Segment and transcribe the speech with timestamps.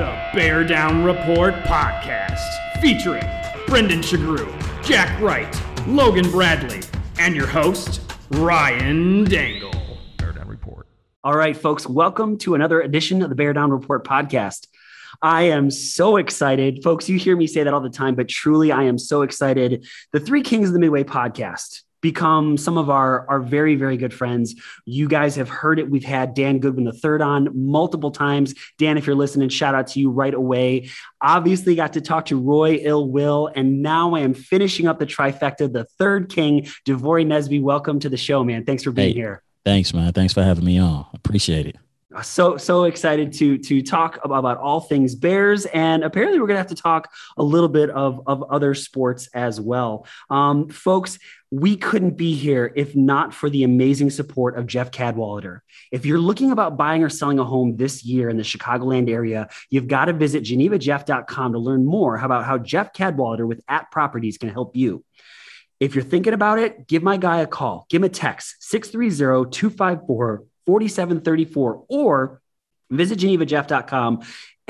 [0.00, 3.22] The Bear Down Report podcast, featuring
[3.66, 4.50] Brendan Shagru,
[4.82, 6.80] Jack Wright, Logan Bradley,
[7.18, 8.00] and your host,
[8.30, 9.98] Ryan Dangle.
[10.16, 10.86] Bear Down Report.
[11.22, 14.68] All right, folks, welcome to another edition of the Bear Down Report podcast.
[15.20, 16.82] I am so excited.
[16.82, 19.86] Folks, you hear me say that all the time, but truly, I am so excited.
[20.14, 24.14] The Three Kings of the Midway podcast become some of our, our very, very good
[24.14, 24.54] friends.
[24.84, 25.90] You guys have heard it.
[25.90, 28.54] We've had Dan Goodwin the third on multiple times.
[28.78, 30.88] Dan, if you're listening, shout out to you right away.
[31.22, 35.06] Obviously, got to talk to Roy Ill Will, and now I am finishing up the
[35.06, 37.60] trifecta, the third king, Devory Nesby.
[37.60, 38.64] Welcome to the show, man.
[38.64, 39.14] Thanks for being Hey.
[39.14, 39.42] here.
[39.64, 40.12] Thanks, man.
[40.12, 41.04] Thanks for having me on.
[41.12, 41.76] Appreciate it.
[42.22, 46.56] so so excited to to talk about, about all things bears and apparently we're going
[46.56, 51.20] to have to talk a little bit of of other sports as well um, folks
[51.50, 56.18] we couldn't be here if not for the amazing support of jeff cadwalader if you're
[56.18, 60.04] looking about buying or selling a home this year in the chicagoland area you've got
[60.06, 64.76] to visit genevajeff.com to learn more about how jeff cadwalader with at properties can help
[64.76, 65.04] you
[65.80, 67.86] if you're thinking about it, give my guy a call.
[67.88, 72.42] Give him a text 630 254 4734 or
[72.90, 74.20] visit genevajeff.com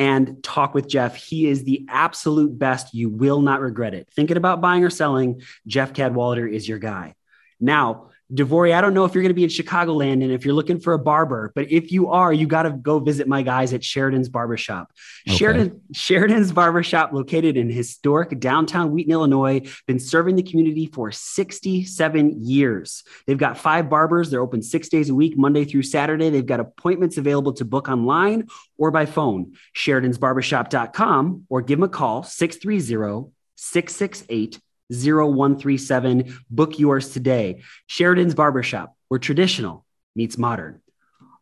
[0.01, 1.15] and talk with Jeff.
[1.15, 2.95] He is the absolute best.
[2.95, 4.09] You will not regret it.
[4.17, 7.15] Thinking about buying or selling, Jeff Cadwalader is your guy.
[7.61, 10.55] Now, Devory, I don't know if you're going to be in Chicagoland and if you're
[10.55, 13.73] looking for a barber, but if you are, you got to go visit my guys
[13.73, 14.93] at Sheridan's Barbershop.
[15.29, 15.37] Okay.
[15.37, 22.45] Sheridan, Sheridan's Barbershop, located in historic downtown Wheaton, Illinois, been serving the community for 67
[22.45, 23.03] years.
[23.27, 24.31] They've got five barbers.
[24.31, 26.31] They're open six days a week, Monday through Saturday.
[26.31, 28.47] They've got appointments available to book online
[28.79, 29.55] or by phone.
[29.77, 36.39] Sheridan'sBarbershop.com or give them a call 630 668 0137.
[36.51, 37.63] Book yours today.
[37.87, 40.81] Sheridan's Barbershop, where traditional meets modern.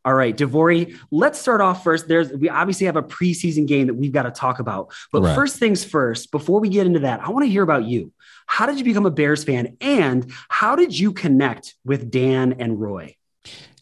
[0.05, 2.09] All right, Devory, let's start off first.
[2.09, 4.93] There's we obviously have a preseason game that we've got to talk about.
[5.13, 5.35] But Right.
[5.35, 8.13] first things first, before we get into that, I want to hear about you.
[8.47, 12.81] How did you become a Bears fan and how did you connect with Dan and
[12.81, 13.17] Roy?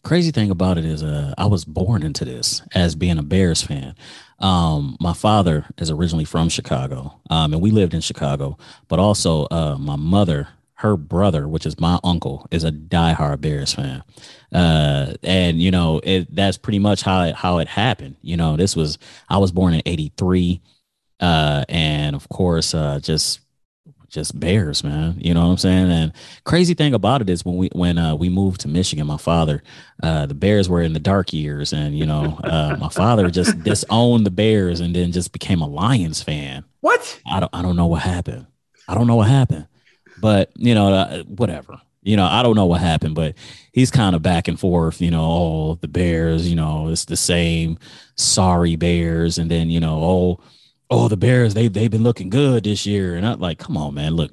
[0.03, 3.61] Crazy thing about it is, uh, I was born into this as being a Bears
[3.61, 3.95] fan.
[4.39, 8.57] Um, my father is originally from Chicago, um, and we lived in Chicago.
[8.87, 13.73] But also, uh, my mother, her brother, which is my uncle, is a diehard Bears
[13.73, 14.03] fan.
[14.53, 18.15] Uh, and you know, it, that's pretty much how it how it happened.
[18.21, 18.97] You know, this was
[19.29, 20.61] I was born in '83,
[21.19, 23.41] uh, and of course, uh, just
[24.09, 25.15] just Bears, man.
[25.19, 25.91] You know what I'm saying?
[25.91, 26.13] And
[26.43, 29.61] crazy thing about it is when we when uh, we moved to Michigan, my father,
[30.01, 33.61] uh, the Bears were in the dark years, and you know, uh, my father just
[33.63, 36.63] disowned the Bears and then just became a Lions fan.
[36.81, 37.21] What?
[37.25, 38.47] I don't I don't know what happened.
[38.87, 39.67] I don't know what happened,
[40.21, 41.81] but you know, uh, whatever.
[42.03, 43.35] You know, I don't know what happened, but
[43.73, 45.01] he's kind of back and forth.
[45.01, 46.49] You know, oh, the Bears.
[46.49, 47.77] You know, it's the same
[48.15, 50.39] sorry Bears, and then you know, oh,
[50.89, 51.53] oh, the Bears.
[51.53, 54.31] They they've been looking good this year, and I'm like, come on, man, look,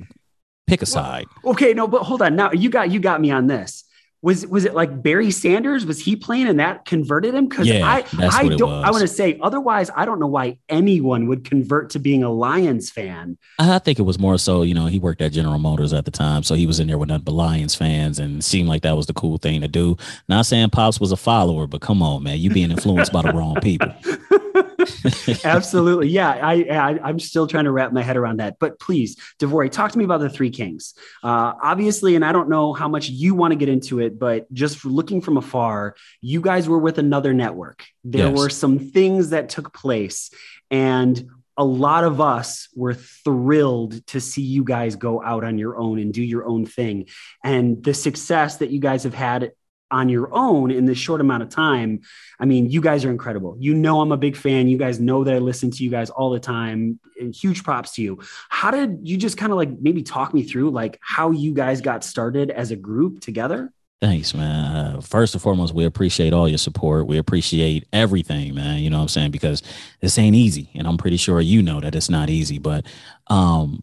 [0.66, 1.26] pick a side.
[1.44, 2.36] Okay, no, but hold on.
[2.36, 3.84] Now you got you got me on this.
[4.22, 5.84] Was was it like Barry Sanders?
[5.84, 7.46] Was he playing and that converted him?
[7.46, 11.26] Because Yeah, I I don't I want to say otherwise I don't know why anyone
[11.26, 13.36] would convert to being a Lions fan.
[13.58, 16.10] I think it was more so, you know, he worked at General Motors at the
[16.10, 18.96] time, so he was in there with nothing but Lions fans, and seemed like that
[18.96, 19.94] was the cool thing to do.
[20.26, 23.32] Not saying Pops was a follower, but come on, man, you being influenced by the
[23.34, 23.92] wrong people.
[25.44, 26.08] Absolutely.
[26.08, 28.58] Yeah, I, I I'm still trying to wrap my head around that.
[28.58, 30.94] But please, Devory, talk to me about the three kings.
[31.22, 34.52] Uh, obviously, and I don't know how much you want to get into it, but
[34.52, 37.84] just looking from afar, you guys were with another network.
[38.04, 38.38] There Yes.
[38.38, 40.30] were some things that took place,
[40.70, 45.76] and a lot of us were thrilled to see you guys go out on your
[45.78, 47.06] own and do your own thing.
[47.44, 49.52] And the success that you guys have had
[49.90, 52.00] on your own in this short amount of time
[52.40, 53.56] I mean, you guys are incredible.
[53.58, 54.68] You know, I'm a big fan.
[54.68, 56.98] You guys know that I listen to you guys all the time.
[57.18, 58.20] And huge props to you.
[58.48, 61.80] How did you just kind of like maybe talk me through like how you guys
[61.80, 63.72] got started as a group together?
[64.00, 64.96] Thanks, man.
[64.96, 67.06] Uh, first and foremost, we appreciate all your support.
[67.06, 68.80] We appreciate everything, man.
[68.80, 69.30] You know what I'm saying?
[69.30, 69.62] Because
[70.00, 70.68] this ain't easy.
[70.74, 72.58] And I'm pretty sure you know that it's not easy.
[72.58, 72.84] But
[73.28, 73.82] um,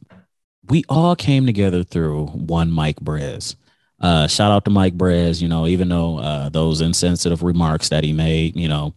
[0.68, 3.56] we all came together through one Mike Brez.
[4.02, 8.04] Uh, shout out to Mike Brez, you know, even though uh, those insensitive remarks that
[8.04, 8.94] he made, you know,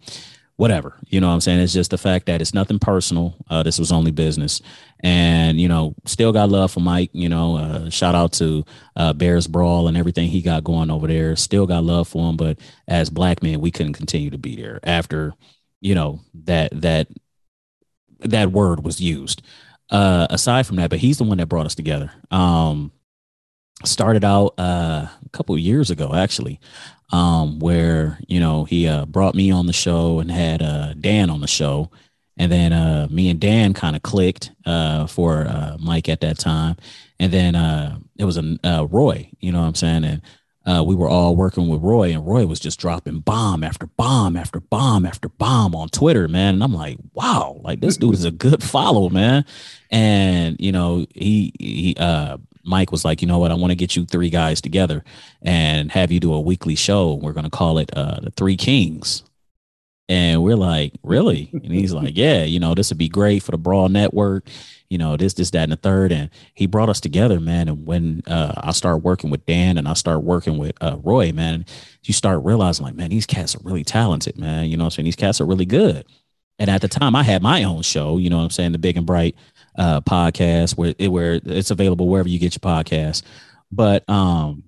[0.56, 0.96] whatever.
[1.08, 1.60] You know what I'm saying?
[1.60, 3.36] It's just the fact that it's nothing personal.
[3.50, 4.62] Uh, this was only business.
[5.00, 7.10] And, you know, still got love for Mike.
[7.12, 8.64] You know, uh, shout out to
[8.96, 11.36] uh, Bears Brawl and everything he got going over there.
[11.36, 12.36] Still got love for him.
[12.36, 12.58] But
[12.88, 15.34] as black men, we couldn't continue to be there after,
[15.80, 17.08] you know, that, that,
[18.20, 19.42] that word was used.
[19.90, 22.10] Uh, aside from that, but he's the one that brought us together.
[22.30, 22.90] Um,
[23.84, 26.60] started out uh, a couple years ago, actually,
[27.12, 31.30] um, where you know he uh, brought me on the show and had uh, Dan
[31.30, 31.90] on the show,
[32.36, 36.38] And then uh, me and Dan kind of clicked uh, for uh, Mike at that
[36.38, 36.76] time.
[37.20, 37.54] And then
[38.18, 40.04] it was a Roy, you know what I'm saying?
[40.04, 40.22] And
[40.66, 44.36] uh, we were all working with Roy, and Roy was just dropping bomb after bomb
[44.36, 46.54] after bomb after bomb on Twitter, man.
[46.54, 49.44] And I'm like, wow, like this dude is a good follow, man.
[49.90, 53.76] And you know, he he uh Mike was like, you know what, I want to
[53.76, 55.04] get you three guys together
[55.42, 57.14] and have you do a weekly show.
[57.14, 59.22] We're gonna call it uh the Three Kings.
[60.08, 61.50] And we're like, really?
[61.52, 64.46] And he's like, yeah, you know, this would be great for the Brawl Network,
[64.90, 66.12] you know, this, this, that, and the third.
[66.12, 67.68] And he brought us together, man.
[67.68, 71.32] And when uh, I started working with Dan and I started working with uh, Roy,
[71.32, 71.64] man,
[72.02, 74.66] you start realizing, like, man, these cats are really talented, man.
[74.66, 75.04] You know what I'm saying?
[75.06, 76.04] These cats are really good.
[76.58, 78.72] And at the time, I had my own show, you know what I'm saying?
[78.72, 79.34] The Big and Bright
[79.76, 83.22] uh, podcast, where, it, where it's available wherever you get your podcast.
[83.70, 84.64] But um,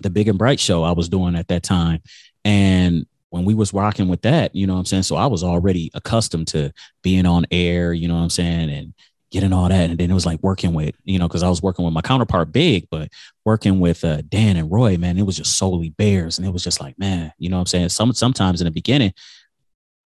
[0.00, 2.02] the Big and Bright show I was doing at that time.
[2.44, 5.02] And when we was rocking with that, you know what I'm saying?
[5.02, 6.72] So I was already accustomed to
[7.02, 8.70] being on air, you know what I'm saying?
[8.70, 8.94] And
[9.30, 9.90] getting all that.
[9.90, 12.00] And then it was like working with, you know, because I was working with my
[12.00, 13.10] counterpart Big, but
[13.44, 16.38] working with uh, Dan and Roy, man, it was just solely Bears.
[16.38, 17.88] And it was just like, man, you know what I'm saying?
[17.90, 19.12] Some sometimes in the beginning,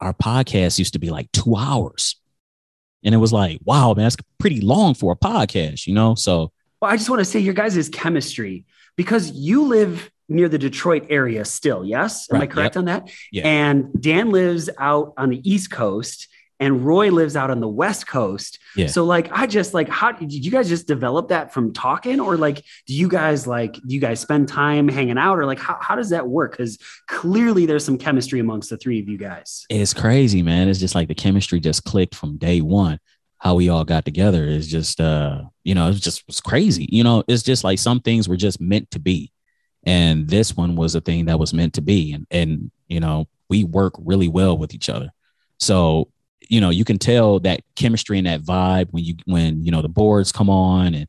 [0.01, 2.17] our podcast used to be like two hours.
[3.05, 6.15] And it was like, wow, man, that's pretty long for a podcast, you know?
[6.15, 8.65] So well, I just want to say your guys' chemistry
[8.97, 11.85] because you live near the Detroit area still.
[11.85, 12.29] Yes.
[12.31, 12.49] Am right.
[12.49, 12.81] I correct yep.
[12.81, 13.11] on that?
[13.31, 13.47] Yeah.
[13.47, 16.29] And Dan lives out on the East Coast
[16.63, 18.61] and Roy lives out on the West Coast.
[18.77, 18.87] Yeah.
[18.87, 22.37] So like I just like how did you guys just develop that from talking or
[22.37, 25.77] like do you guys like do you guys spend time hanging out or like how,
[25.81, 26.53] how does that work?
[26.53, 26.79] Because
[27.09, 29.67] clearly there's some chemistry amongst the three of you guys.
[29.69, 30.69] It's crazy, man.
[30.69, 33.01] It's just like the chemistry just clicked from day one.
[33.39, 36.89] How we all got together is just uh, you know, it just was crazy.
[36.93, 39.33] You know, it's just like some things were just meant to be
[39.85, 43.27] and this one was a thing that was meant to be and and you know
[43.49, 45.13] we work really well with each other
[45.59, 46.09] so
[46.53, 49.81] you know you can tell that chemistry and that vibe when you when you know
[49.81, 51.09] the boards come on and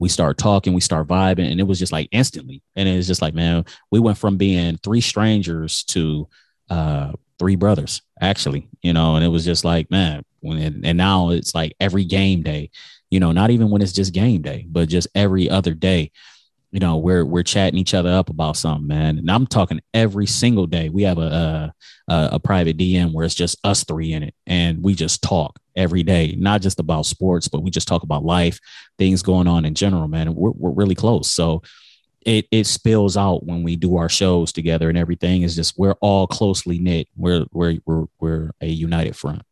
[0.00, 2.60] we start talking we start vibing and it was just like instantly.
[2.74, 6.28] And it's just like man we went from being three strangers to
[6.70, 11.30] uh three brothers actually you know and it was just like man when and now
[11.30, 12.70] it's like every game day
[13.10, 16.10] you know not even when it's just game day but just every other day
[16.72, 19.18] you know we're we're chatting each other up about something man.
[19.18, 20.88] And i'm talking every single day.
[20.88, 21.72] We have a
[22.08, 25.58] a, a private dm where it's just us three in it and we just talk
[25.76, 28.58] every day not just about sports but we just talk about life
[29.00, 30.28] things going on in general man.
[30.28, 31.30] And we're, we're really close.
[31.30, 31.62] So
[32.20, 35.42] it it spills out when we do our shows together and everything.
[35.42, 37.08] Is just we're all closely knit.
[37.16, 39.42] We're we're we're, we're a united front.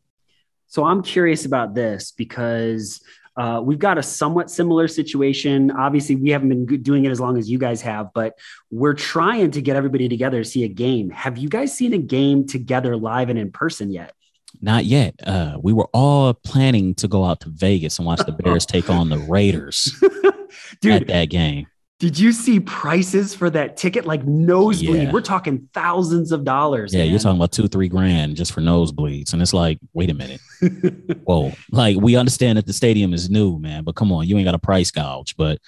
[0.66, 3.00] So i'm curious about this because
[3.38, 5.70] uh, we've got a somewhat similar situation.
[5.70, 8.36] Obviously, we haven't been doing it as long as you guys have, but
[8.72, 11.08] we're trying to get everybody together to see a game.
[11.10, 14.12] Have you guys seen a game together live and in person yet?
[14.60, 15.14] Not yet.
[15.24, 18.90] Uh, we were all planning to go out to Vegas and watch the Bears take
[18.90, 19.94] on the Raiders
[20.80, 21.68] Dude, at that game.
[21.98, 24.06] Did you see prices for that ticket?
[24.06, 25.02] Like nosebleed.
[25.04, 25.12] Yeah.
[25.12, 26.94] We're talking thousands of dollars.
[26.94, 27.10] Yeah, man.
[27.10, 29.32] you're talking about two, three grand just for nosebleeds.
[29.32, 30.40] And it's like, wait a minute.
[31.24, 31.52] Whoa.
[31.72, 34.54] Like we understand that the stadium is new, man, but come on, you ain't got
[34.54, 35.36] a price gouge.
[35.36, 35.58] But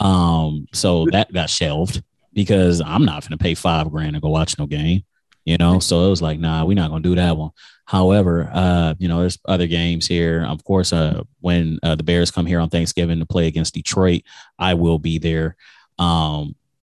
[0.00, 2.02] um, so that got shelved
[2.34, 5.04] because I'm not gonna pay five grand to go watch no game.
[5.44, 7.50] You know, so it was like, nah, we're not gonna do that one.
[7.86, 10.44] However, uh, you know, there's other games here.
[10.46, 14.22] Of course, uh, when uh, the Bears come here on Thanksgiving to play against Detroit,
[14.58, 15.56] I will be there.
[15.98, 16.54] Um,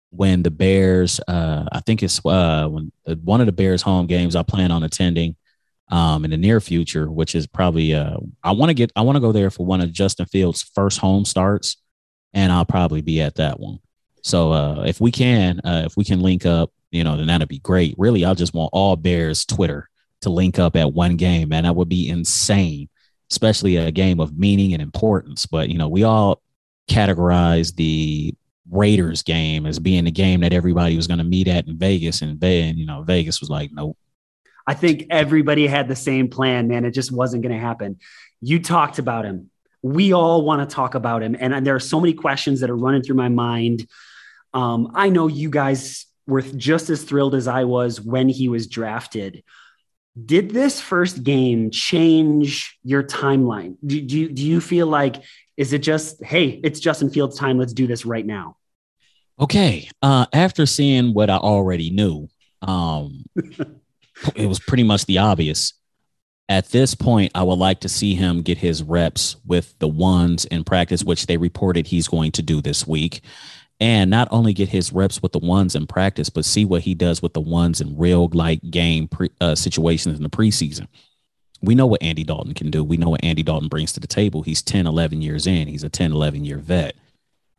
[0.10, 4.08] when the Bears, uh, I think it's uh, when uh, one of the Bears home
[4.08, 5.36] games I plan on attending
[5.90, 9.16] um, in the near future, which is probably uh, I want to get I want
[9.16, 11.78] to go there for one of Justin Fields' first home starts,
[12.34, 13.80] and I'll probably be at that one.
[14.24, 17.48] So uh, if we can, uh, if we can link up, you know, then that'd
[17.48, 17.96] be great.
[17.98, 19.90] Really, I just want all Bears Twitter
[20.22, 21.64] to link up at one game, man.
[21.64, 22.90] That would be insane,
[23.32, 25.46] especially a game of meaning and importance.
[25.46, 26.42] But you know, we all
[26.90, 28.36] categorize the
[28.70, 32.22] Raiders game as being the game that everybody was going to meet at in Vegas,
[32.22, 33.98] and then you know, Vegas was like, nope.
[34.68, 36.86] I think everybody had the same plan, man.
[36.86, 38.00] It just wasn't going to happen.
[38.42, 39.50] You talked about him.
[39.82, 42.78] We all want to talk about him, and there are so many questions that are
[42.78, 43.88] running through my mind.
[44.54, 48.68] Um, I know you guys were just as thrilled as I was when he was
[48.68, 49.44] drafted.
[50.26, 53.76] Did this first game change your timeline?
[53.86, 55.24] Do, do, do you feel like,
[55.58, 58.56] is it just, hey, it's Justin Fields' time, let's do this right now?
[59.42, 59.90] Okay.
[60.02, 62.30] Uh, after seeing what I already knew,
[62.62, 63.26] um,
[64.36, 65.74] it was pretty much the obvious.
[66.48, 70.46] At this point, I would like to see him get his reps with the ones
[70.46, 73.22] in practice, which they reported he's going to do this week
[73.82, 76.94] and not only get his reps with the ones in practice, but see what he
[76.94, 80.88] does with the ones in real like game pre, uh, situations in the preseason.
[81.64, 82.84] we know what Andy Dalton can do.
[82.84, 84.44] We know what Andy Dalton brings to the table.
[84.44, 85.68] He's 10, 11 years in.
[85.68, 86.96] He's a 10, 11 year vet.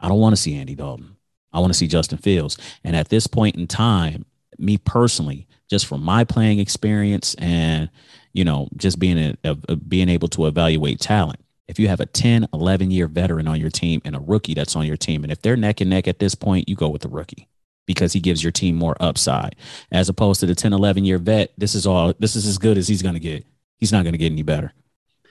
[0.00, 1.16] I don't want to see Andy Dalton.
[1.52, 2.56] I want to see Justin Fields.
[2.84, 4.24] And at this point in time,
[4.58, 7.90] me personally, just from my playing experience and,
[8.32, 12.06] you know, just being a, a, being able to evaluate talent, if you have a
[12.06, 15.32] 10, 11 year veteran on your team and a rookie that's on your team, and
[15.32, 17.48] if they're neck and neck at this point, you go with the rookie
[17.86, 19.56] because he gives your team more upside
[19.90, 21.52] as opposed to the 10, 11 year vet.
[21.56, 23.44] This is all, this is as good as he's going to get.
[23.78, 24.72] He's not going to get any better.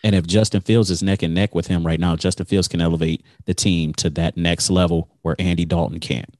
[0.04, 2.82] And if Justin Fields is neck and neck with him right now, Justin Fields can
[2.82, 6.36] elevate the team to that next level where Andy Dalton can't.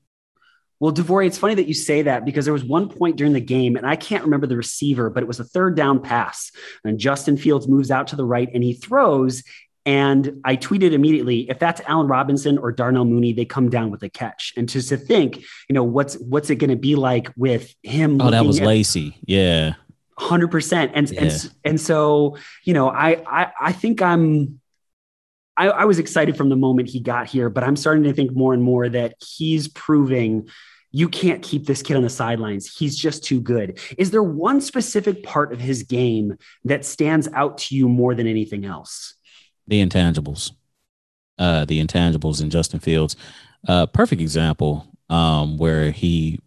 [0.80, 3.40] Well, DeVory, it's funny that you say that because there was one point during the
[3.40, 6.52] game, and I can't remember the receiver, but it was a third down pass.
[6.84, 9.44] And Justin Fields moves out to the right and he throws.
[9.86, 14.04] And I tweeted immediately, if that's Allen Robinson or Darnell Mooney, they come down with
[14.04, 14.54] a catch.
[14.56, 18.22] And just to think, you know, what's what's it going to be like with him?
[18.22, 19.18] Oh, that was at, Lacy.
[19.26, 19.74] Yeah.
[20.18, 20.92] Hundred percent.
[20.94, 21.24] And yeah.
[21.24, 24.60] and and so, you know, I I I think I'm
[25.58, 28.36] I, I was excited from the moment he got here, but I'm starting to think
[28.36, 30.48] more and more that he's proving
[30.92, 32.76] you can't keep this kid on the sidelines.
[32.76, 33.80] He's just too good.
[33.98, 38.28] Is there one specific part of his game that stands out to you more than
[38.28, 39.16] anything else?
[39.72, 40.52] The intangibles.
[41.38, 43.16] Uh, the intangibles in Justin Fields.
[43.66, 46.42] Uh, perfect example um, where he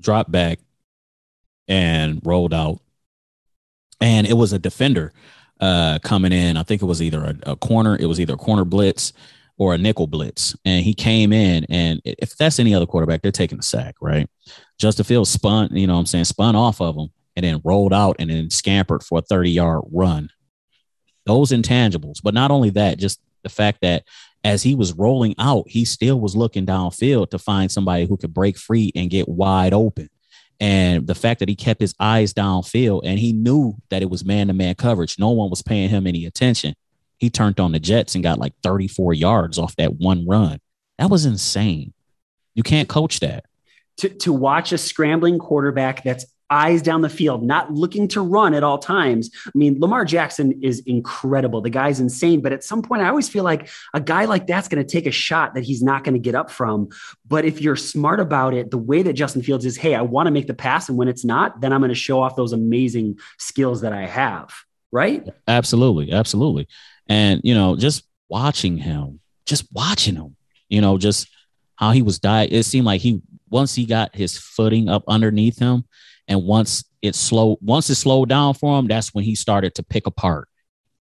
[0.00, 0.60] dropped back
[1.68, 2.80] and rolled out.
[4.00, 5.12] And it was a defender
[5.60, 6.56] uh, coming in.
[6.56, 9.12] I think it was either a, a, corner, it was either a corner blitz
[9.58, 10.56] or a nickel blitz.
[10.64, 14.26] And he came in, and if that's any other quarterback, they're taking a sack, right?
[14.78, 17.92] Justin Fields spun, you know what I'm saying, spun off of him and then rolled
[17.92, 20.30] out and then scampered for a 30 yard run.
[21.26, 22.20] Those intangibles.
[22.22, 24.04] But not only that, just the fact that
[24.42, 28.34] as he was rolling out, he still was looking downfield to find somebody who could
[28.34, 30.10] break free and get wide open.
[30.60, 34.24] And the fact that he kept his eyes downfield and he knew that it was
[34.24, 36.74] man to man coverage, no one was paying him any attention.
[37.18, 40.60] He turned on the Jets and got like 34 yards off that one run.
[40.98, 41.92] That was insane.
[42.54, 43.46] You can't coach that.
[43.98, 48.54] To, to watch a scrambling quarterback that's eyes down the field, not looking to run
[48.54, 49.30] at all times.
[49.46, 51.60] I mean, Lamar Jackson is incredible.
[51.60, 52.40] The guy's insane.
[52.40, 55.06] But at some point, I always feel like a guy like that's going to take
[55.06, 56.90] a shot that he's not going to get up from.
[57.26, 60.26] But if you're smart about it, the way that Justin Fields is, hey, I want
[60.26, 60.88] to make the pass.
[60.88, 64.06] And when it's not, then I'm going to show off those amazing skills that I
[64.06, 64.52] have.
[64.92, 65.28] Right?
[65.48, 66.12] Absolutely.
[66.12, 66.68] Absolutely.
[67.08, 70.36] And, you know, just watching him, just watching him,
[70.68, 71.28] you know, just
[71.76, 72.50] how he was dying.
[72.52, 73.20] It seemed like he,
[73.54, 75.84] once he got his footing up underneath him,
[76.26, 79.84] and once it slowed, once it slowed down for him, that's when he started to
[79.84, 80.48] pick apart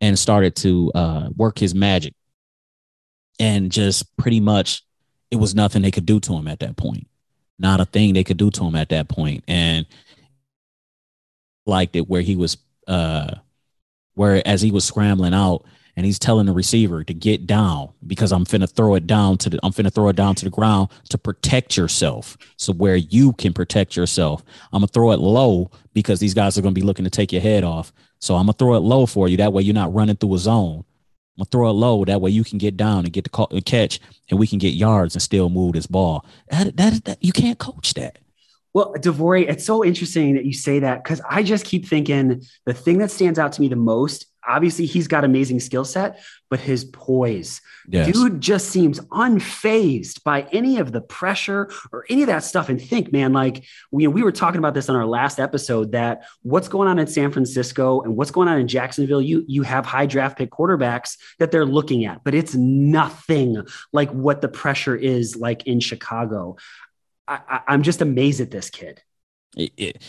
[0.01, 2.13] and started to uh, work his magic.
[3.39, 4.83] And just pretty much,
[5.31, 7.07] it was nothing they could do to him at that point.
[7.57, 9.45] Not a thing they could do to him at that point.
[9.47, 9.85] And
[11.65, 13.35] liked it where he was, uh,
[14.15, 15.63] where as he was scrambling out,
[15.95, 19.49] and he's telling the receiver to get down because I'm finna throw it down to
[19.49, 22.37] the I'm finna throw it down to the ground to protect yourself.
[22.57, 24.43] So where you can protect yourself.
[24.71, 27.41] I'm gonna throw it low because these guys are gonna be looking to take your
[27.41, 27.91] head off.
[28.19, 29.37] So I'm gonna throw it low for you.
[29.37, 30.85] That way you're not running through a zone.
[31.37, 32.05] I'm gonna throw it low.
[32.05, 34.69] That way you can get down and get the call, catch, and we can get
[34.69, 36.25] yards and still move this ball.
[36.49, 38.19] That, that, that you can't coach that.
[38.73, 42.73] Well, Devory, it's so interesting that you say that because I just keep thinking the
[42.73, 46.59] thing that stands out to me the most obviously he's got amazing skill set, but
[46.59, 48.11] his poise, yes.
[48.11, 52.69] dude just seems unfazed by any of the pressure or any of that stuff.
[52.69, 56.25] And think, man, like we, we were talking about this on our last episode that
[56.41, 59.85] what's going on in San Francisco and what's going on in Jacksonville, you, you have
[59.85, 64.95] high draft pick quarterbacks that they're looking at, but it's nothing like what the pressure
[64.95, 66.57] is like in Chicago.
[67.27, 69.01] I, am just amazed at this kid.
[69.55, 70.01] It, it,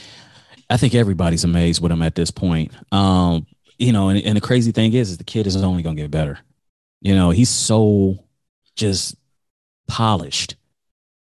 [0.68, 2.72] I think everybody's amazed with him at this point.
[2.90, 3.46] Um,
[3.82, 6.02] you know, and, and the crazy thing is, is the kid is only going to
[6.02, 6.38] get better.
[7.00, 8.24] You know, he's so
[8.76, 9.16] just
[9.88, 10.54] polished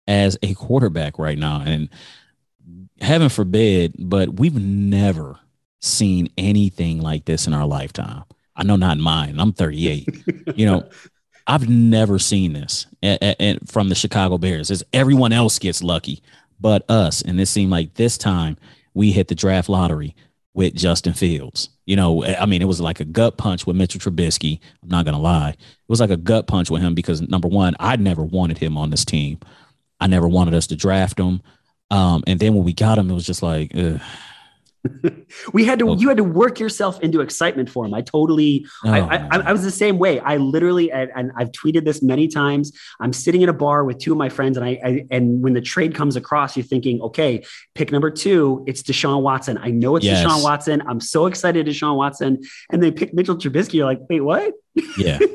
[0.08, 1.62] as a quarterback right now.
[1.64, 1.90] And
[3.00, 5.38] heaven forbid, but we've never
[5.80, 8.24] seen anything like this in our lifetime.
[8.56, 9.38] I know not mine.
[9.38, 10.08] I'm 38.
[10.56, 10.88] you know,
[11.46, 14.70] I've never seen this and from the Chicago Bears.
[14.70, 16.22] As everyone else gets lucky,
[16.58, 17.22] but us.
[17.22, 18.56] And it seemed like this time
[18.94, 20.16] we hit the draft lottery
[20.54, 21.68] with Justin Fields.
[21.86, 24.60] You know, I mean, it was like a gut punch with Mitchell Trubisky.
[24.82, 27.74] I'm not gonna lie, it was like a gut punch with him because number one,
[27.78, 29.38] I never wanted him on this team.
[30.00, 31.40] I never wanted us to draft him.
[31.90, 34.00] Um, and then when we got him, it was just like, ugh.
[35.52, 37.94] we had to, you had to work yourself into excitement for him.
[37.94, 40.20] I totally, oh, I, I, I, was the same way.
[40.20, 42.72] I literally, and I've tweeted this many times.
[43.00, 45.54] I'm sitting in a bar with two of my friends, and I, I, and when
[45.54, 49.58] the trade comes across, you're thinking, okay, pick number two, it's Deshaun Watson.
[49.58, 50.24] I know it's yes.
[50.24, 50.82] Deshaun Watson.
[50.86, 52.42] I'm so excited, Deshaun Watson.
[52.70, 53.74] And they pick Mitchell Trubisky.
[53.74, 54.54] You're like, wait, what?
[54.98, 55.18] Yeah.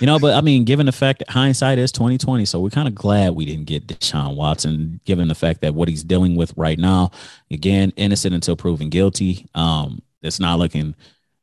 [0.00, 2.88] You know, but I mean, given the fact that hindsight is 2020, so we're kind
[2.88, 6.52] of glad we didn't get Deshaun Watson, given the fact that what he's dealing with
[6.56, 7.10] right now,
[7.50, 9.46] again, innocent until proven guilty.
[9.54, 10.94] Um, it's not looking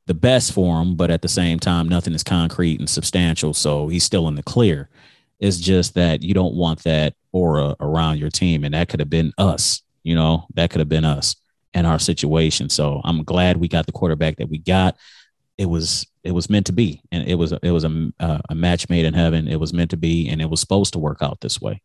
[0.05, 3.53] the best for him, but at the same time, nothing is concrete and substantial.
[3.53, 4.89] So he's still in the clear.
[5.39, 8.63] It's just that you don't want that aura around your team.
[8.63, 11.35] And that could have been us, you know, that could have been us
[11.73, 12.69] and our situation.
[12.69, 14.95] So I'm glad we got the quarterback that we got.
[15.57, 18.11] It was it was meant to be, and it was it was a
[18.49, 19.47] a match made in heaven.
[19.47, 21.81] It was meant to be, and it was supposed to work out this way.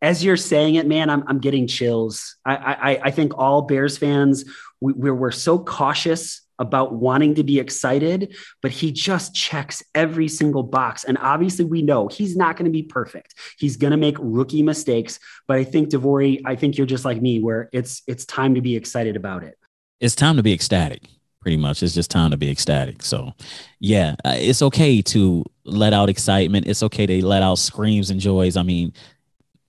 [0.00, 2.36] As you're saying it, man, I'm I'm getting chills.
[2.44, 4.44] I I, I think all Bears fans
[4.80, 10.28] we, we're we're so cautious about wanting to be excited, but he just checks every
[10.28, 11.02] single box.
[11.02, 13.34] And obviously, we know he's not going to be perfect.
[13.58, 15.18] He's going to make rookie mistakes.
[15.48, 18.60] But I think DeVory, I think you're just like me, where it's it's time to
[18.60, 19.58] be excited about it.
[19.98, 21.02] It's time to be ecstatic
[21.42, 21.82] pretty much.
[21.82, 23.02] It's just time to be ecstatic.
[23.02, 23.34] So,
[23.80, 26.66] yeah, uh, it's okay to let out excitement.
[26.66, 28.56] It's okay to let out screams and joys.
[28.56, 28.92] I mean,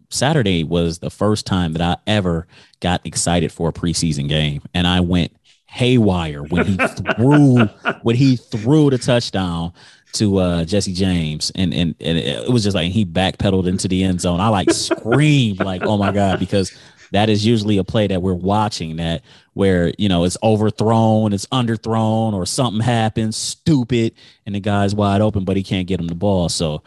[0.10, 2.48] Saturday was the first time that I ever
[2.80, 7.66] got excited for a preseason game, and I went haywire when he threw
[8.04, 9.74] when he threw the touchdown
[10.14, 14.04] to uh, Jesse James, and and and it was just like he backpedaled into the
[14.04, 14.40] end zone.
[14.40, 16.72] I like screamed like, "Oh my god!" because
[17.14, 19.22] that is usually a play that we're watching that
[19.54, 24.14] where you know it's overthrown, it's underthrown, or something happens stupid,
[24.46, 26.50] and the guy's wide open, but he can't get him the ball.
[26.50, 26.84] So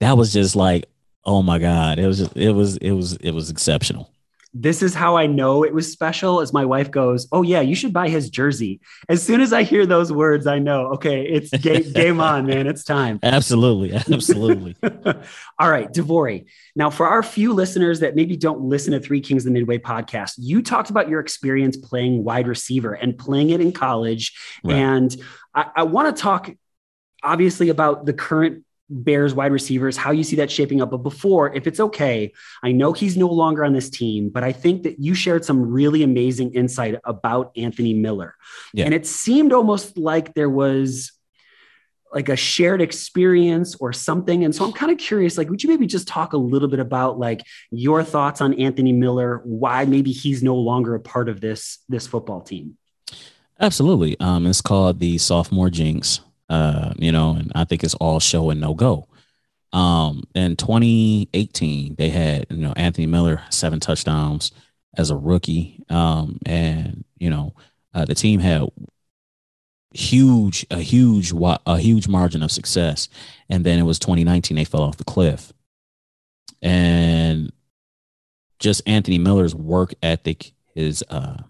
[0.00, 0.86] that was just like,
[1.24, 4.10] oh my god, it was just, it was it was it was exceptional
[4.54, 6.40] this is how I know it was special.
[6.40, 8.80] As my wife goes, Oh, yeah, you should buy his jersey.
[9.08, 12.66] As soon as I hear those words, I know, okay, it's game, game on, man.
[12.66, 13.18] It's time.
[13.22, 13.92] Absolutely.
[14.12, 14.76] Absolutely.
[15.58, 16.46] All right, DeVory.
[16.74, 19.78] Now, for our few listeners that maybe don't listen to Three Kings of the Midway
[19.78, 24.36] podcast, you talked about your experience playing wide receiver and playing it in college.
[24.64, 24.76] Right.
[24.76, 25.16] And
[25.54, 26.50] I, I want to talk
[27.22, 30.90] obviously about the current Bears wide receivers, how you see that shaping up.
[30.90, 34.52] But before, if it's okay, I know he's no longer on this team, but I
[34.52, 38.34] think that you shared some really amazing insight about Anthony Miller.
[38.72, 38.86] Yeah.
[38.86, 41.12] And it seemed almost like there was
[42.12, 44.44] like a shared experience or something.
[44.44, 46.80] And so I'm kind of curious, like, would you maybe just talk a little bit
[46.80, 51.40] about like your thoughts on Anthony Miller, why maybe he's no longer a part of
[51.40, 52.78] this this football team?
[53.60, 54.18] Absolutely.
[54.20, 56.20] Um, it's called the sophomore jinx.
[56.48, 59.06] Uh, you know, and I think it's all show and no go.
[59.72, 64.52] Um, in 2018, they had you know Anthony Miller seven touchdowns
[64.96, 67.54] as a rookie, um, and you know
[67.94, 68.68] uh, the team had
[69.92, 71.32] huge a huge
[71.66, 73.08] a huge margin of success,
[73.50, 75.52] and then it was 2019 they fell off the cliff,
[76.62, 77.52] and
[78.58, 81.42] just Anthony Miller's work ethic, his uh,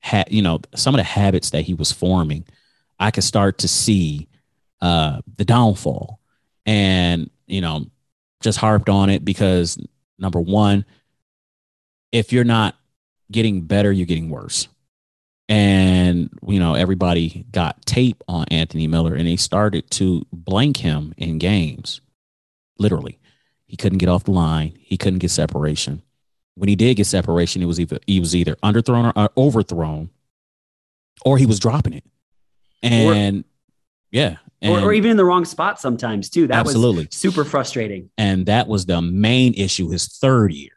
[0.00, 2.44] had you know some of the habits that he was forming
[2.98, 4.28] I could start to see
[4.80, 6.20] uh, the downfall.
[6.66, 7.86] And, you know,
[8.40, 9.78] just harped on it because
[10.18, 10.84] number one,
[12.12, 12.76] if you're not
[13.30, 14.68] getting better, you're getting worse.
[15.48, 21.12] And, you know, everybody got tape on Anthony Miller and they started to blank him
[21.18, 22.00] in games.
[22.78, 23.18] Literally.
[23.66, 24.78] He couldn't get off the line.
[24.78, 26.02] He couldn't get separation.
[26.54, 30.10] When he did get separation, it was either he was either underthrown or overthrown,
[31.24, 32.04] or he was dropping it.
[32.84, 33.44] And or,
[34.10, 34.36] yeah.
[34.62, 36.46] And or, or, even in the wrong spot sometimes too.
[36.46, 37.06] That absolutely.
[37.06, 38.10] was super frustrating.
[38.16, 40.72] And that was the main issue his third year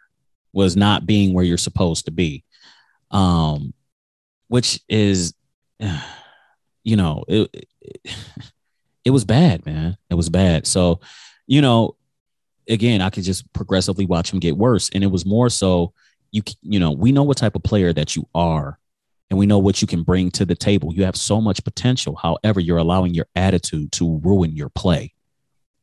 [0.54, 2.44] was not being where you're supposed to be.
[3.12, 3.74] Um,
[4.50, 5.34] which is,
[6.84, 8.16] you know, it, it,
[9.06, 9.98] it was bad, man.
[10.10, 10.68] It was bad.
[10.68, 11.00] So,
[11.46, 11.96] you know,
[12.68, 14.90] again, I could just progressively watch him get worse.
[14.94, 15.94] And it was more so
[16.32, 18.80] you, you know, we know what type of player that you are
[19.30, 20.94] and we know what you can bring to the table.
[20.94, 22.16] You have so much potential.
[22.16, 25.14] However, you're allowing your attitude to ruin your play.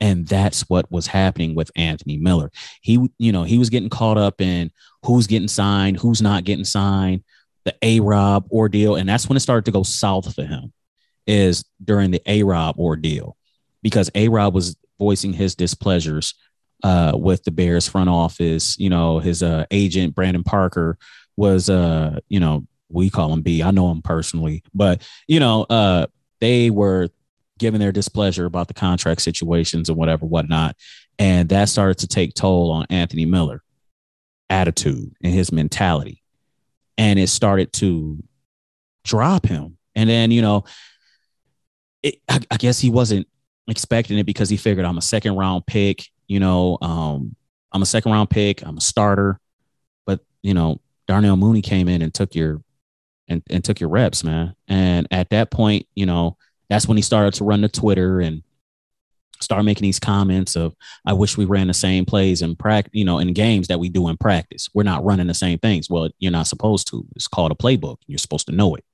[0.00, 2.50] And that's what was happening with Anthony Miller.
[2.82, 4.70] He, you know, he was getting caught up in
[5.04, 7.22] who's getting signed, who's not getting signed,
[7.64, 8.96] the A Rob ordeal.
[8.96, 10.72] And that's when it started to go south for him,
[11.26, 13.36] is during the A Rob ordeal,
[13.82, 16.34] because A Rob was voicing his displeasures
[16.82, 18.78] uh, with the Bears front office.
[18.78, 20.98] You know, his uh, agent, Brandon Parker,
[21.36, 23.62] was, uh, you know, we call him B.
[23.62, 26.06] I know him personally, but you know, uh,
[26.40, 27.08] they were
[27.58, 30.76] giving their displeasure about the contract situations and whatever, whatnot,
[31.18, 33.62] and that started to take toll on Anthony Miller
[34.50, 36.20] attitude and his mentality.
[36.96, 38.22] and it started to
[39.04, 39.76] drop him.
[39.96, 40.64] And then, you know,
[42.04, 43.26] it, I, I, guess he wasn't
[43.68, 46.04] expecting it because he figured I'm a second round pick.
[46.28, 47.34] You know, um,
[47.72, 48.64] I'm a second round pick.
[48.64, 49.40] I'm a starter,
[50.06, 52.60] but you know, Darnell Mooney came in and took your
[53.28, 54.54] and, and took your reps, man.
[54.68, 56.36] And at that point, you know,
[56.68, 58.42] that's when he started to run the Twitter and
[59.40, 63.04] start making these comments of I wish we ran the same plays in practice, you
[63.04, 64.68] know, in games that we do in practice.
[64.74, 65.90] We're not running the same things.
[65.90, 67.06] Well, you're not supposed to.
[67.14, 67.98] It's called a playbook.
[68.06, 68.84] You're supposed to know it.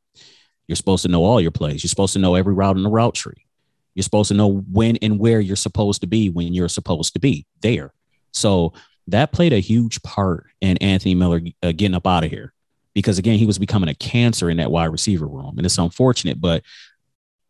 [0.66, 1.83] You're supposed to know all your plays.
[1.83, 3.47] You're supposed to know every route in the route tree.
[3.95, 7.19] You're supposed to know when and where you're supposed to be when you're supposed to
[7.21, 7.93] be there.
[8.33, 8.73] So
[9.09, 12.53] that played a huge part in Anthony Miller uh, getting up out of here
[12.94, 16.40] because again he was becoming a cancer in that wide receiver room and it's unfortunate
[16.40, 16.62] but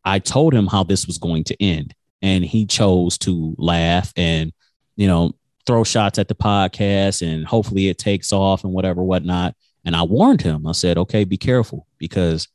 [0.04, 4.52] I told him how this was going to end and he chose to laugh and
[4.96, 5.32] you know
[5.66, 9.54] throw shots at the podcast and hopefully it takes off and whatever whatnot.
[9.84, 10.66] And i warned him.
[10.66, 12.48] I said okay be careful because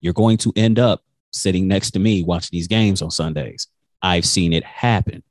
[0.00, 3.68] you're going to end up sitting next to me watching these games on sundays.
[4.02, 5.22] I've seen it happen.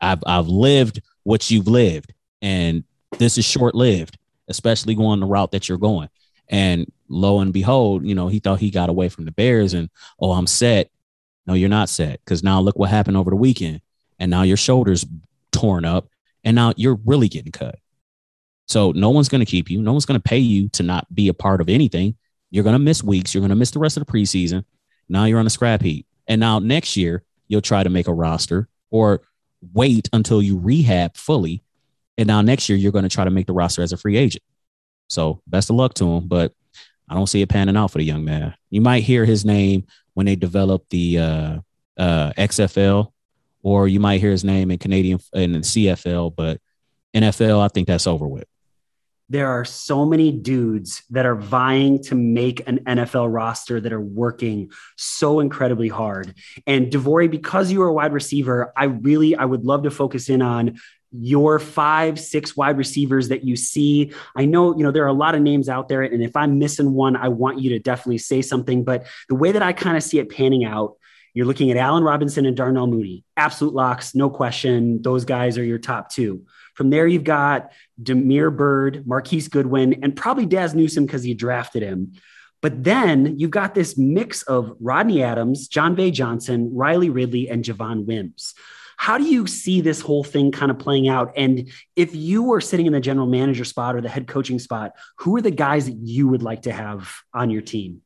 [0.00, 2.84] I've i've lived what you've lived and
[3.18, 4.16] this is short lived
[4.50, 6.08] especially going the route that you're going
[6.48, 9.88] and lo and behold you know he thought he got away from the bears and
[10.20, 10.90] oh i'm set
[11.50, 13.80] no, you're not set because now look what happened over the weekend.
[14.20, 15.04] And now your shoulder's
[15.50, 16.08] torn up
[16.44, 17.78] and now you're really getting cut.
[18.68, 19.82] So no one's going to keep you.
[19.82, 22.16] No one's going to pay you to not be a part of anything.
[22.50, 23.34] You're going to miss weeks.
[23.34, 24.64] You're going to miss the rest of the preseason.
[25.08, 26.06] Now you're on a scrap heap.
[26.28, 29.22] And now next year, you'll try to make a roster or
[29.72, 31.64] wait until you rehab fully.
[32.20, 34.18] And now next year, you're going to try to make the roster as a free
[34.18, 34.44] agent.
[35.08, 36.28] So best of luck to him.
[36.28, 36.52] But
[37.08, 38.54] I don't see it panning out for the young man.
[38.68, 41.58] You might hear his name when they develop the uh,
[41.96, 43.10] uh, XFL,
[43.62, 46.60] or you might hear his name in Canadian and CFL, but
[47.14, 48.44] NFL, I think that's over with.
[49.30, 54.00] There are so many dudes that are vying to make an NFL roster that are
[54.00, 56.34] working so incredibly hard.
[56.66, 60.28] And DeVory, because you are a wide receiver, I really I would love to focus
[60.28, 60.78] in on
[61.12, 64.12] your five, six wide receivers that you see.
[64.36, 66.02] I know, you know, there are a lot of names out there.
[66.02, 68.84] And if I'm missing one, I want you to definitely say something.
[68.84, 70.96] But the way that I kind of see it panning out,
[71.34, 75.00] you're looking at Allen Robinson and Darnell Mooney, absolute locks, no question.
[75.02, 76.44] Those guys are your top two.
[76.74, 81.82] From there, you've got Damiere Byrd, Marquise Goodwin, and probably Dazz Newsome because you drafted
[81.82, 82.14] him.
[82.62, 88.06] But then you've got this mix of Rodney Adams, Jon'Vea Johnson, Riley Ridley, and Javon
[88.06, 88.54] Wims.
[89.00, 91.32] How do you see this whole thing kind of playing out?
[91.34, 94.92] And if you were sitting in the general manager spot or the head coaching spot,
[95.16, 98.02] who are the guys that you would like to have on your team?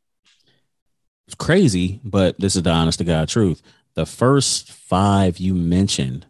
[1.27, 3.61] It's crazy, but this is the honest to God truth.
[3.95, 6.27] The first five you mentioned,